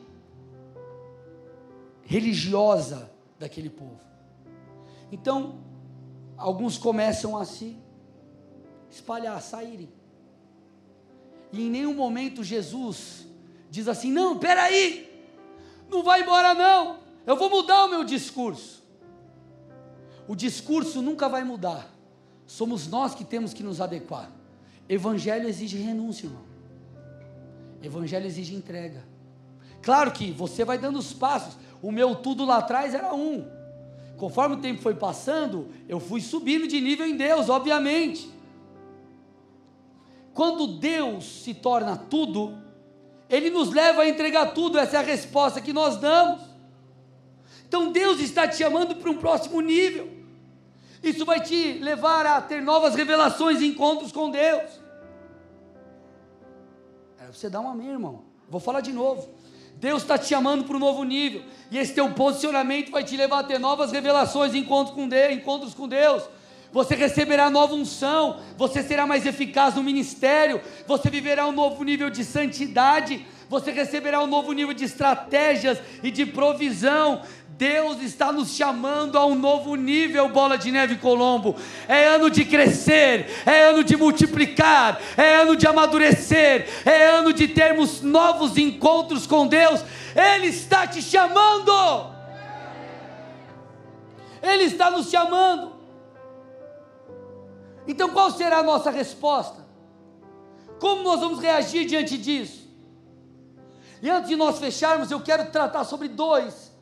[2.03, 4.01] religiosa daquele povo.
[5.13, 5.61] Então,
[6.37, 7.82] alguns começam assim,
[8.95, 9.89] espalhar, saírem.
[11.53, 13.27] E em nenhum momento Jesus
[13.71, 15.11] diz assim: não, peraí,
[15.91, 18.83] não vai embora não, eu vou mudar o meu discurso.
[20.27, 21.91] O discurso nunca vai mudar,
[22.47, 24.31] somos nós que temos que nos adequar.
[24.89, 26.43] Evangelho exige renúncia, irmão.
[27.83, 29.05] Evangelho exige entrega.
[29.83, 31.57] Claro que você vai dando os passos.
[31.83, 33.45] O meu tudo lá atrás era um.
[34.17, 38.31] Conforme o tempo foi passando, eu fui subindo de nível em Deus, obviamente.
[40.35, 42.59] Quando Deus se torna tudo,
[43.29, 46.41] Ele nos leva a entregar tudo, essa é a resposta que nós damos.
[47.69, 50.11] Então Deus está te chamando para um próximo nível.
[51.03, 54.81] Isso vai te levar a ter novas revelações e encontros com Deus.
[57.19, 58.25] É, você dá um amém, irmão.
[58.49, 59.29] Vou falar de novo.
[59.77, 61.43] Deus está te chamando para um novo nível.
[61.71, 65.33] E esse teu posicionamento vai te levar a ter novas revelações e encontros com Deus.
[65.33, 66.23] Encontros com Deus
[66.73, 72.09] você receberá nova unção, você será mais eficaz no ministério, você viverá um novo nível
[72.09, 77.21] de santidade, você receberá um novo nível de estratégias e de provisão.
[77.51, 81.55] Deus está nos chamando a um novo nível, bola de neve Colombo.
[81.87, 87.47] É ano de crescer, é ano de multiplicar, é ano de amadurecer, é ano de
[87.49, 89.85] termos novos encontros com Deus.
[90.17, 92.11] Ele está te chamando.
[94.43, 95.82] Ele está nos chamando.
[97.87, 99.65] Então qual será a nossa resposta?
[100.79, 102.69] Como nós vamos reagir diante disso?
[104.01, 106.73] E antes de nós fecharmos, eu quero tratar sobre dois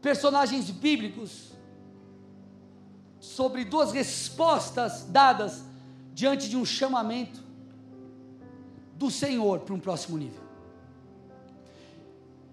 [0.00, 1.52] personagens bíblicos,
[3.18, 5.64] sobre duas respostas dadas
[6.12, 7.42] diante de um chamamento
[8.94, 10.42] do Senhor para um próximo nível.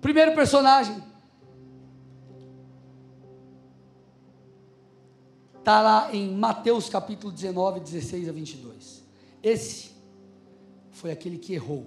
[0.01, 1.03] Primeiro personagem,
[5.61, 9.03] Está lá em Mateus capítulo 19, 16 a 22.
[9.43, 9.91] Esse
[10.89, 11.85] foi aquele que errou.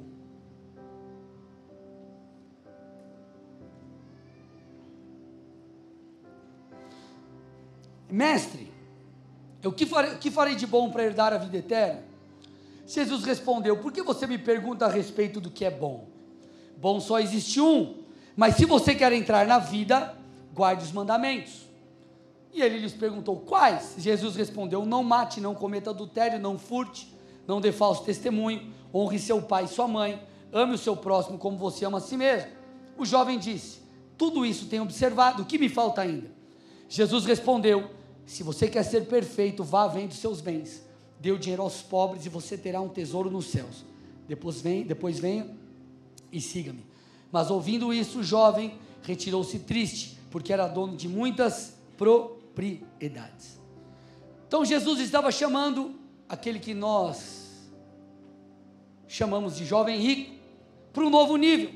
[8.09, 8.73] Mestre,
[9.65, 12.05] o que farei, que farei de bom para herdar a vida eterna?
[12.87, 16.07] Jesus respondeu: Por que você me pergunta a respeito do que é bom?
[16.77, 18.05] Bom só existe um,
[18.37, 20.17] mas se você quer entrar na vida,
[20.55, 21.74] guarde os mandamentos.
[22.55, 23.97] E ele lhes perguntou: Quais?
[23.99, 27.13] Jesus respondeu: Não mate, não cometa adultério, não furte,
[27.49, 31.59] não dê falso testemunho, honre seu pai e sua mãe, ame o seu próximo como
[31.59, 32.49] você ama a si mesmo.
[32.97, 33.81] O jovem disse:
[34.17, 36.31] Tudo isso tenho observado, o que me falta ainda?
[36.89, 37.91] Jesus respondeu:
[38.25, 40.87] Se você quer ser perfeito, vá vendo seus bens,
[41.19, 43.85] dê o dinheiro aos pobres e você terá um tesouro nos céus.
[44.29, 45.51] Depois venha, depois venha
[46.31, 46.87] e siga-me.
[47.33, 52.44] Mas ouvindo isso, o jovem retirou-se triste, porque era dono de muitas propriedades.
[54.47, 55.99] Então Jesus estava chamando
[56.29, 57.73] aquele que nós
[59.09, 60.35] chamamos de jovem rico
[60.93, 61.71] para um novo nível,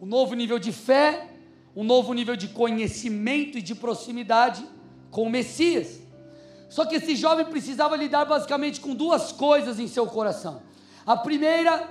[0.00, 1.28] um novo nível de fé,
[1.74, 4.66] um novo nível de conhecimento e de proximidade
[5.10, 6.00] com o Messias.
[6.68, 10.62] Só que esse jovem precisava lidar basicamente com duas coisas em seu coração.
[11.06, 11.88] A primeira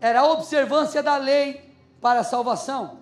[0.00, 1.70] era a observância da lei
[2.00, 2.98] para a salvação.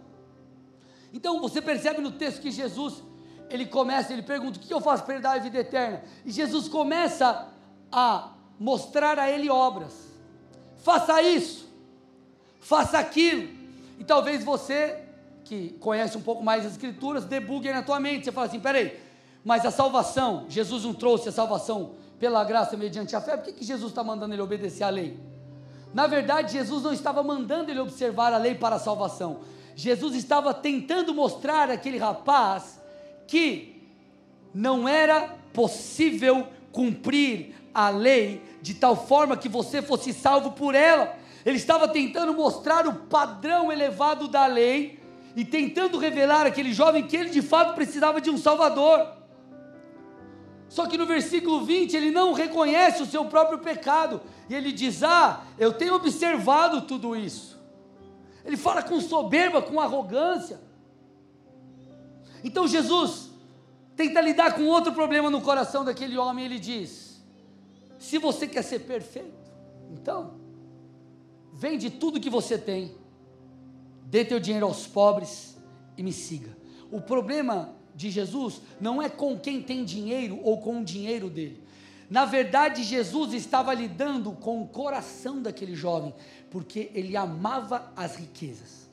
[1.13, 3.03] Então você percebe no texto que Jesus,
[3.51, 6.03] ele começa, ele pergunta: o que eu faço para herdar a vida eterna?
[6.25, 7.49] E Jesus começa
[7.91, 9.93] a mostrar a ele obras.
[10.79, 11.69] Faça isso,
[12.61, 13.49] faça aquilo.
[13.99, 15.03] E talvez você,
[15.45, 18.25] que conhece um pouco mais as Escrituras, debugue na tua mente.
[18.25, 18.99] Você fala assim: peraí,
[19.45, 23.53] mas a salvação, Jesus não trouxe a salvação pela graça mediante a fé, por que,
[23.53, 25.19] que Jesus está mandando ele obedecer à lei?
[25.95, 29.41] Na verdade, Jesus não estava mandando ele observar a lei para a salvação.
[29.75, 32.81] Jesus estava tentando mostrar àquele rapaz
[33.29, 33.81] que
[34.53, 41.15] não era possível cumprir a lei de tal forma que você fosse salvo por ela.
[41.47, 44.99] Ele estava tentando mostrar o padrão elevado da lei
[45.37, 49.07] e tentando revelar àquele jovem que ele de fato precisava de um Salvador.
[50.69, 54.21] Só que no versículo 20 ele não reconhece o seu próprio pecado.
[54.49, 57.59] E ele diz: Ah, eu tenho observado tudo isso.
[58.45, 60.68] Ele fala com soberba, com arrogância.
[62.43, 63.31] Então Jesus
[63.97, 66.45] tenta lidar com outro problema no coração daquele homem.
[66.45, 67.23] Ele diz:
[67.99, 69.51] Se você quer ser perfeito,
[69.91, 70.35] então,
[71.53, 72.95] vende tudo que você tem,
[74.05, 75.57] dê teu dinheiro aos pobres
[75.97, 76.57] e me siga.
[76.91, 81.63] O problema de Jesus não é com quem tem dinheiro ou com o dinheiro dele.
[82.09, 86.15] Na verdade, Jesus estava lidando com o coração daquele jovem,
[86.51, 88.88] porque ele amava as riquezas.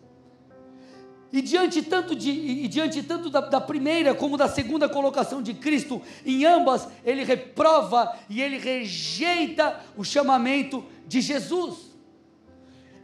[1.32, 5.54] E diante tanto, de, e diante tanto da, da, primeira como da segunda colocação de
[5.54, 11.94] Cristo, em ambas, ele reprova e ele rejeita o chamamento de Jesus.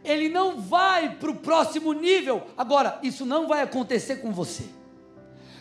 [0.04, 2.42] Ele não vai para o próximo nível.
[2.56, 4.64] Agora, isso não vai acontecer com você.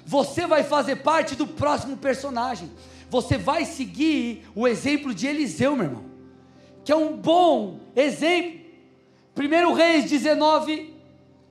[0.06, 2.72] Você vai fazer parte do próximo personagem.
[3.10, 6.06] Você vai seguir o exemplo de Eliseu, meu irmão,
[6.84, 8.62] que é um bom exemplo.
[9.36, 10.91] 1 Reis 19,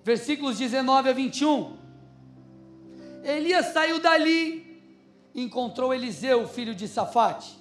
[0.05, 1.76] versículos 19 a 21.
[3.22, 4.70] Elias saiu dali
[5.34, 7.59] encontrou Eliseu, filho de Safate,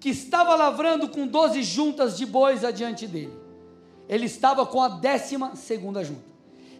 [0.00, 3.32] que estava lavrando com doze juntas de bois adiante dele.
[4.08, 6.24] Ele estava com a décima segunda junta.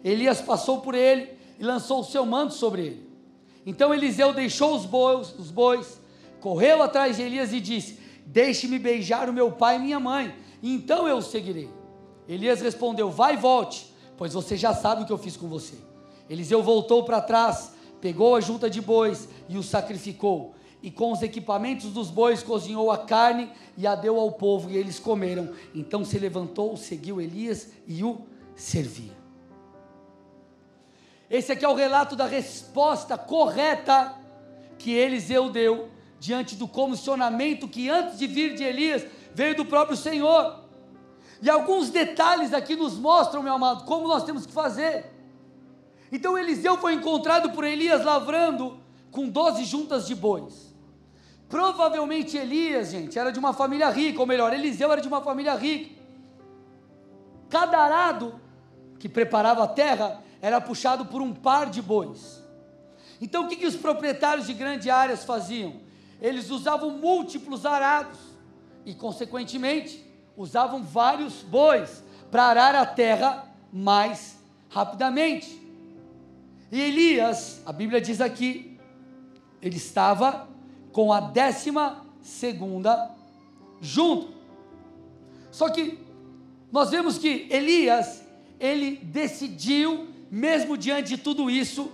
[0.03, 3.09] Elias passou por ele e lançou o seu manto sobre ele.
[3.65, 5.99] Então Eliseu deixou os bois, os bois,
[6.39, 11.07] correu atrás de Elias e disse: Deixe-me beijar o meu pai e minha mãe, então
[11.07, 11.69] eu o seguirei.
[12.27, 15.75] Elias respondeu: Vai e volte, pois você já sabe o que eu fiz com você.
[16.29, 20.55] Eliseu voltou para trás, pegou a junta de bois e o sacrificou.
[20.81, 24.77] E com os equipamentos dos bois cozinhou a carne e a deu ao povo, e
[24.77, 25.49] eles comeram.
[25.73, 28.21] Então se levantou, seguiu Elias e o
[28.55, 29.17] servia.
[31.29, 34.15] Esse aqui é o relato da resposta correta
[34.77, 35.89] que Eliseu deu
[36.19, 40.64] diante do comissionamento que antes de vir de Elias veio do próprio Senhor.
[41.45, 45.05] E alguns detalhes aqui nos mostram, meu amado, como nós temos que fazer.
[46.11, 48.79] Então Eliseu foi encontrado por Elias lavrando
[49.11, 50.73] com doze juntas de bois.
[51.47, 55.53] Provavelmente Elias, gente, era de uma família rica, ou melhor, Eliseu era de uma família
[55.53, 55.93] rica.
[57.47, 58.41] Cada arado
[58.97, 62.43] que preparava a terra era puxado por um par de bois.
[63.21, 65.75] Então o que, que os proprietários de grandes áreas faziam?
[66.19, 68.17] Eles usavam múltiplos arados
[68.83, 70.03] e, consequentemente,
[70.37, 74.37] usavam vários bois para arar a terra mais
[74.69, 75.61] rapidamente.
[76.71, 78.77] E Elias, a Bíblia diz aqui,
[79.61, 80.47] ele estava
[80.91, 83.11] com a décima segunda
[83.81, 84.33] junto.
[85.51, 85.99] Só que
[86.71, 88.23] nós vemos que Elias,
[88.59, 91.91] ele decidiu mesmo diante de tudo isso,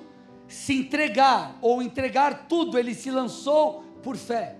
[0.47, 4.57] se entregar ou entregar tudo, ele se lançou por fé.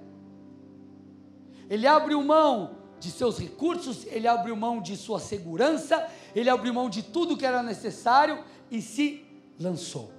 [1.70, 6.88] Ele abriu mão de seus recursos, ele abriu mão de sua segurança, ele abriu mão
[6.88, 9.26] de tudo que era necessário e se
[9.60, 10.12] lançou.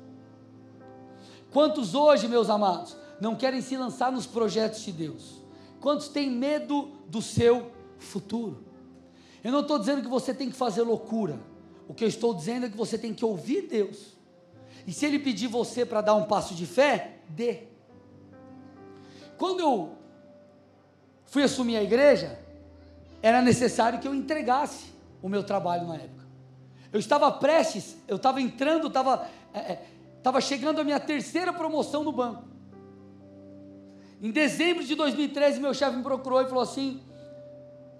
[1.52, 5.40] Quantos hoje, meus amados, não querem se lançar nos projetos de Deus?
[5.80, 8.64] Quantos têm medo do seu futuro?
[9.44, 11.40] Eu não estou dizendo que você tem que fazer loucura.
[11.86, 14.16] O que eu estou dizendo é que você tem que ouvir Deus.
[14.84, 17.64] E se Ele pedir você para dar um passo de fé, dê.
[19.38, 19.92] Quando eu
[21.26, 22.41] fui assumir a igreja,
[23.22, 24.92] era necessário que eu entregasse
[25.22, 26.26] o meu trabalho na época.
[26.92, 29.86] Eu estava prestes, eu estava entrando, estava é, é,
[30.18, 32.44] estava chegando a minha terceira promoção no banco.
[34.20, 37.00] Em dezembro de 2013, meu chefe me procurou e falou assim: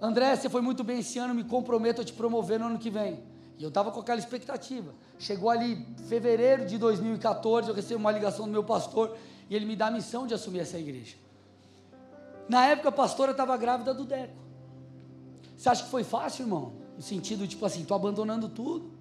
[0.01, 2.89] André, você foi muito bem esse ano, me comprometo a te promover no ano que
[2.89, 3.23] vem.
[3.57, 4.93] E eu estava com aquela expectativa.
[5.17, 9.17] Chegou ali fevereiro de 2014, eu recebi uma ligação do meu pastor
[9.49, 11.15] e ele me dá a missão de assumir essa igreja.
[12.49, 14.42] Na época a pastora estava grávida do Deco.
[15.63, 16.73] Você acha que foi fácil, irmão?
[16.97, 18.91] No sentido, tipo assim, estou abandonando tudo,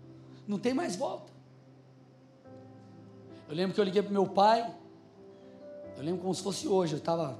[0.46, 1.32] não tem mais volta.
[3.48, 4.72] Eu lembro que eu liguei para meu pai,
[5.96, 7.36] eu lembro como se fosse hoje, eu estava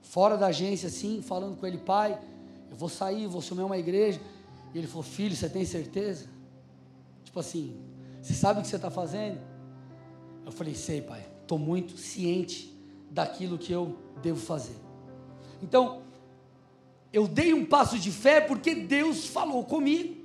[0.00, 2.16] fora da agência assim, falando com ele, pai,
[2.70, 4.20] eu vou sair, vou assumir uma igreja.
[4.72, 6.28] E ele falou, filho, você tem certeza?
[7.24, 7.76] Tipo assim,
[8.20, 9.40] você sabe o que você está fazendo?
[10.46, 12.72] Eu falei, sei, pai, estou muito ciente
[13.10, 14.76] daquilo que eu devo fazer.
[15.60, 16.11] Então,
[17.12, 20.22] eu dei um passo de fé porque Deus falou comigo.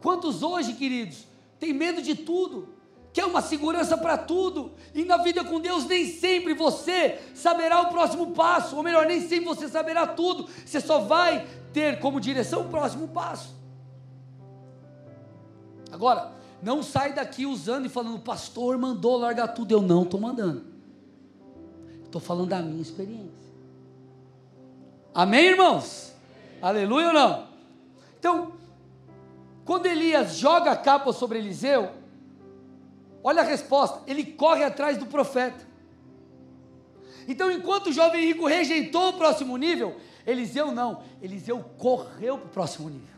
[0.00, 1.26] Quantos hoje, queridos,
[1.58, 2.76] têm medo de tudo?
[3.16, 7.88] quer uma segurança para tudo, e na vida com Deus nem sempre você saberá o
[7.88, 12.60] próximo passo, ou melhor, nem sempre você saberá tudo, você só vai ter como direção
[12.60, 13.56] o próximo passo.
[15.90, 16.30] Agora,
[16.62, 20.66] não sai daqui usando e falando, pastor mandou largar tudo, eu não estou mandando,
[22.04, 23.45] estou falando da minha experiência.
[25.16, 26.14] Amém, irmãos?
[26.62, 27.48] Aleluia ou não?
[28.18, 28.52] Então,
[29.64, 31.90] quando Elias joga a capa sobre Eliseu,
[33.26, 35.66] Olha a resposta: ele corre atrás do profeta.
[37.26, 42.50] Então, enquanto o jovem rico rejeitou o próximo nível, Eliseu não, Eliseu correu para o
[42.50, 43.16] próximo nível.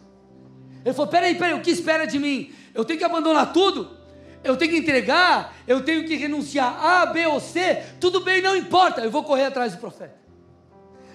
[0.82, 2.50] Ele falou: peraí, peraí, o que espera de mim?
[2.72, 3.98] Eu tenho que abandonar tudo?
[4.42, 5.54] Eu tenho que entregar?
[5.66, 7.74] Eu tenho que renunciar A, B ou C?
[8.00, 10.16] Tudo bem, não importa, eu vou correr atrás do profeta.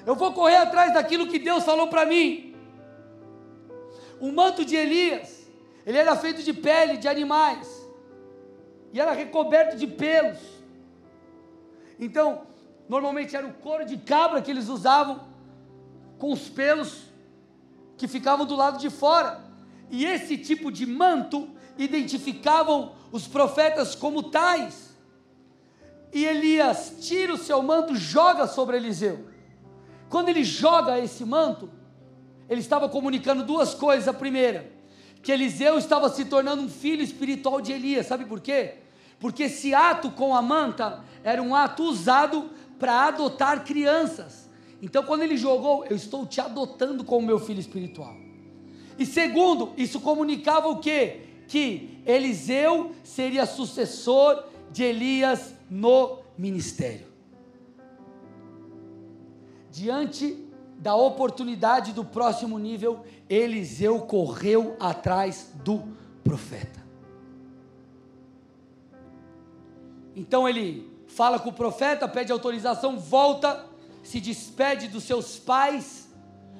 [0.06, 2.56] Eu vou correr atrás daquilo que Deus falou para mim.
[4.20, 5.47] O manto de Elias,
[5.86, 7.68] ele era feito de pele de animais
[8.91, 10.39] e era recoberto de pelos.
[11.99, 12.43] Então,
[12.88, 15.22] normalmente era o couro de cabra que eles usavam,
[16.18, 17.04] com os pelos
[17.97, 19.41] que ficavam do lado de fora.
[19.89, 24.93] E esse tipo de manto identificavam os profetas como tais.
[26.12, 29.32] E Elias tira o seu manto, joga sobre Eliseu.
[30.10, 31.70] Quando ele joga esse manto,
[32.49, 34.08] ele estava comunicando duas coisas.
[34.08, 34.72] A primeira,
[35.22, 38.08] que Eliseu estava se tornando um filho espiritual de Elias.
[38.08, 38.76] Sabe por quê?
[39.24, 44.49] porque esse ato com a manta era um ato usado para adotar crianças.
[44.82, 48.14] Então, quando ele jogou, eu estou te adotando como meu filho espiritual.
[48.99, 51.22] E segundo, isso comunicava o quê?
[51.47, 54.43] Que Eliseu seria sucessor
[54.74, 57.08] de Elias no ministério.
[59.74, 60.38] Diante
[60.78, 65.82] da oportunidade do próximo nível, Eliseu correu atrás do
[66.24, 66.80] profeta.
[70.15, 73.65] Então ele fala com o profeta, pede autorização, volta,
[74.03, 76.07] se despede dos seus pais.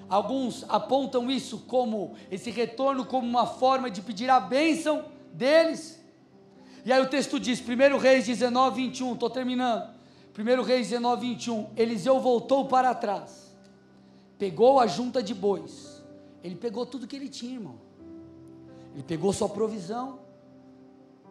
[0.09, 6.03] Alguns apontam isso como esse retorno como uma forma de pedir a bênção deles.
[6.84, 10.03] E aí o texto diz, 1 Reis 19, 21, estou terminando.
[10.38, 13.56] 1 Reis 19, 21, Eliseu voltou para trás,
[14.38, 16.04] pegou a junta de bois,
[16.44, 17.76] ele pegou tudo que ele tinha, irmão.
[18.94, 20.20] Ele pegou sua provisão,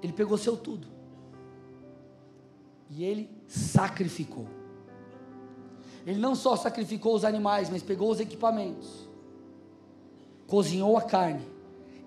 [0.02, 0.88] ele pegou seu tudo
[2.90, 4.46] e ele sacrificou.
[6.06, 9.08] Ele não só sacrificou os animais, mas pegou os equipamentos,
[10.46, 11.46] cozinhou a carne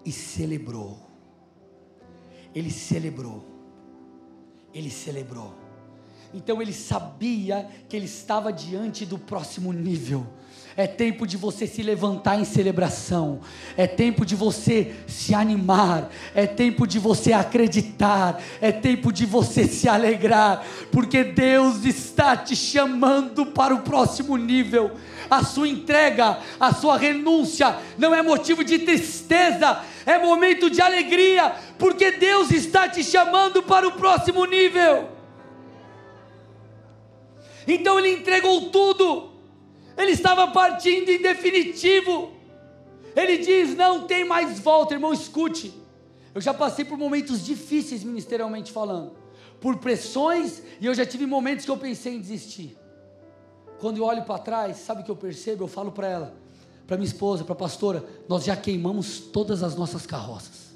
[0.04, 1.00] e celebrou.
[2.54, 3.44] Ele celebrou.
[4.74, 5.65] Ele celebrou.
[6.36, 10.28] Então ele sabia que ele estava diante do próximo nível.
[10.76, 13.40] É tempo de você se levantar em celebração.
[13.78, 16.10] É tempo de você se animar.
[16.36, 18.42] É tempo de você acreditar.
[18.60, 20.66] É tempo de você se alegrar.
[20.92, 24.92] Porque Deus está te chamando para o próximo nível.
[25.30, 31.56] A sua entrega, a sua renúncia não é motivo de tristeza, é momento de alegria.
[31.80, 35.15] Porque Deus está te chamando para o próximo nível.
[37.68, 39.36] Então ele entregou tudo
[39.98, 42.32] ele estava partindo em definitivo.
[43.16, 45.74] Ele diz: não tem mais volta, irmão, escute.
[46.34, 49.14] Eu já passei por momentos difíceis ministerialmente falando,
[49.62, 52.78] por pressões, e eu já tive momentos que eu pensei em desistir.
[53.80, 55.64] Quando eu olho para trás, sabe o que eu percebo?
[55.64, 56.38] Eu falo para ela,
[56.86, 60.76] para minha esposa, para a pastora, nós já queimamos todas as nossas carroças.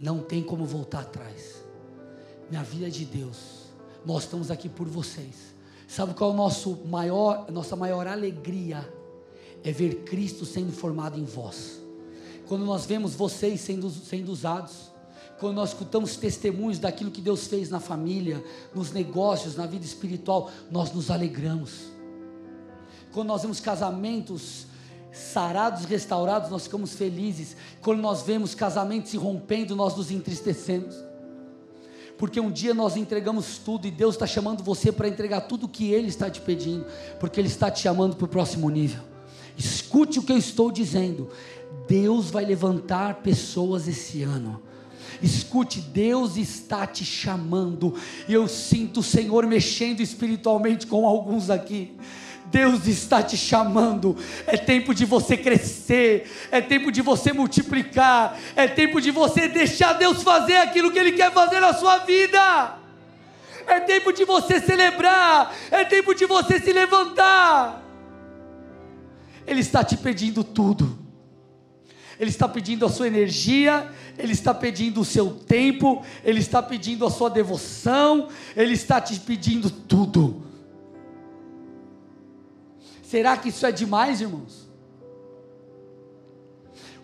[0.00, 1.62] Não tem como voltar atrás.
[2.48, 3.55] Minha vida é de Deus.
[4.06, 5.34] Nós estamos aqui por vocês.
[5.88, 8.88] Sabe qual é o nosso maior, nossa maior alegria?
[9.64, 11.80] É ver Cristo sendo formado em vós.
[12.46, 14.92] Quando nós vemos vocês sendo, sendo usados,
[15.40, 18.42] quando nós escutamos testemunhos daquilo que Deus fez na família,
[18.72, 21.90] nos negócios, na vida espiritual, nós nos alegramos.
[23.12, 24.66] Quando nós vemos casamentos
[25.12, 27.56] sarados, restaurados, nós ficamos felizes.
[27.80, 30.94] Quando nós vemos casamentos se rompendo, nós nos entristecemos.
[32.18, 35.68] Porque um dia nós entregamos tudo e Deus está chamando você para entregar tudo o
[35.68, 36.86] que Ele está te pedindo,
[37.20, 39.02] porque Ele está te chamando para o próximo nível.
[39.56, 41.28] Escute o que eu estou dizendo.
[41.88, 44.62] Deus vai levantar pessoas esse ano.
[45.22, 47.94] Escute, Deus está te chamando.
[48.28, 51.94] Eu sinto o Senhor mexendo espiritualmente com alguns aqui.
[52.50, 54.16] Deus está te chamando.
[54.46, 59.94] É tempo de você crescer, é tempo de você multiplicar, é tempo de você deixar
[59.94, 62.78] Deus fazer aquilo que Ele quer fazer na sua vida.
[63.66, 67.82] É tempo de você celebrar, é tempo de você se levantar.
[69.46, 71.06] Ele está te pedindo tudo.
[72.18, 77.04] Ele está pedindo a sua energia, Ele está pedindo o seu tempo, Ele está pedindo
[77.04, 80.42] a sua devoção, Ele está te pedindo tudo.
[83.06, 84.68] Será que isso é demais, irmãos?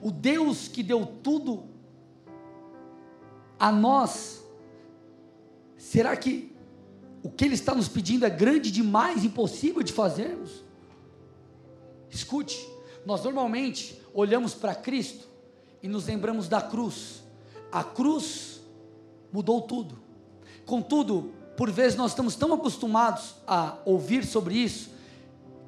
[0.03, 1.63] O Deus que deu tudo
[3.57, 4.43] a nós,
[5.77, 6.53] será que
[7.23, 10.65] o que Ele está nos pedindo é grande demais, impossível de fazermos?
[12.11, 12.69] Escute,
[13.07, 15.29] nós normalmente olhamos para Cristo
[15.81, 17.23] e nos lembramos da cruz.
[17.71, 18.61] A cruz
[19.33, 20.01] mudou tudo.
[20.67, 24.91] Contudo, por vezes nós estamos tão acostumados a ouvir sobre isso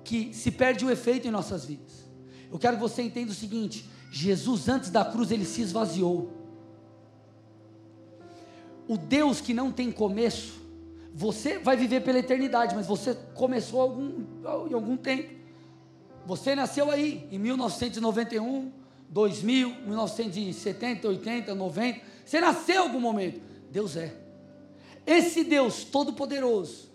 [0.04, 2.04] que se perde o efeito em nossas vidas.
[2.50, 6.32] Eu quero que você entenda o seguinte: Jesus, antes da cruz, ele se esvaziou.
[8.86, 10.60] O Deus que não tem começo,
[11.12, 14.24] você vai viver pela eternidade, mas você começou algum,
[14.68, 15.30] em algum tempo.
[16.26, 18.70] Você nasceu aí, em 1991,
[19.08, 22.00] 2000, 1970, 80, 90.
[22.24, 23.40] Você nasceu em algum momento.
[23.70, 24.14] Deus é.
[25.06, 26.90] Esse Deus Todo-Poderoso,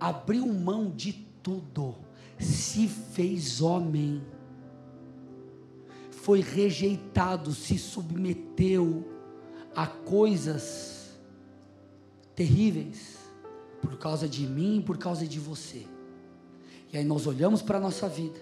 [0.00, 1.94] abriu mão de tudo,
[2.38, 4.22] se fez homem,
[6.10, 9.06] foi rejeitado, se submeteu
[9.74, 11.10] a coisas
[12.34, 13.18] terríveis
[13.80, 15.86] por causa de mim, por causa de você.
[16.92, 18.40] E aí nós olhamos para a nossa vida,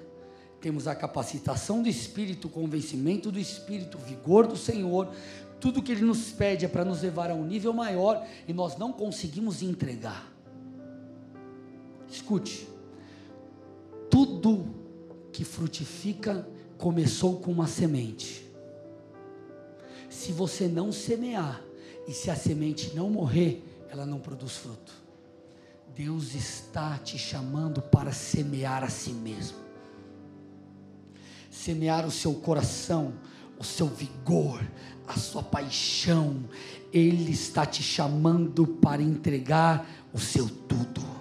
[0.61, 5.09] temos a capacitação do Espírito, o convencimento do Espírito, o vigor do Senhor,
[5.61, 8.77] tudo que Ele nos pede é para nos levar a um nível maior e nós
[8.77, 10.38] não conseguimos entregar.
[12.11, 12.69] Escute,
[14.11, 14.67] tudo
[15.33, 18.49] que frutifica começou com uma semente.
[20.09, 21.63] Se você não semear
[22.07, 24.93] e se a semente não morrer, ela não produz fruto.
[25.95, 29.59] Deus está te chamando para semear a si mesmo.
[31.51, 33.15] Semear o seu coração,
[33.59, 34.65] o seu vigor,
[35.07, 36.45] a sua paixão.
[36.93, 41.18] Ele está te chamando para entregar o seu tudo.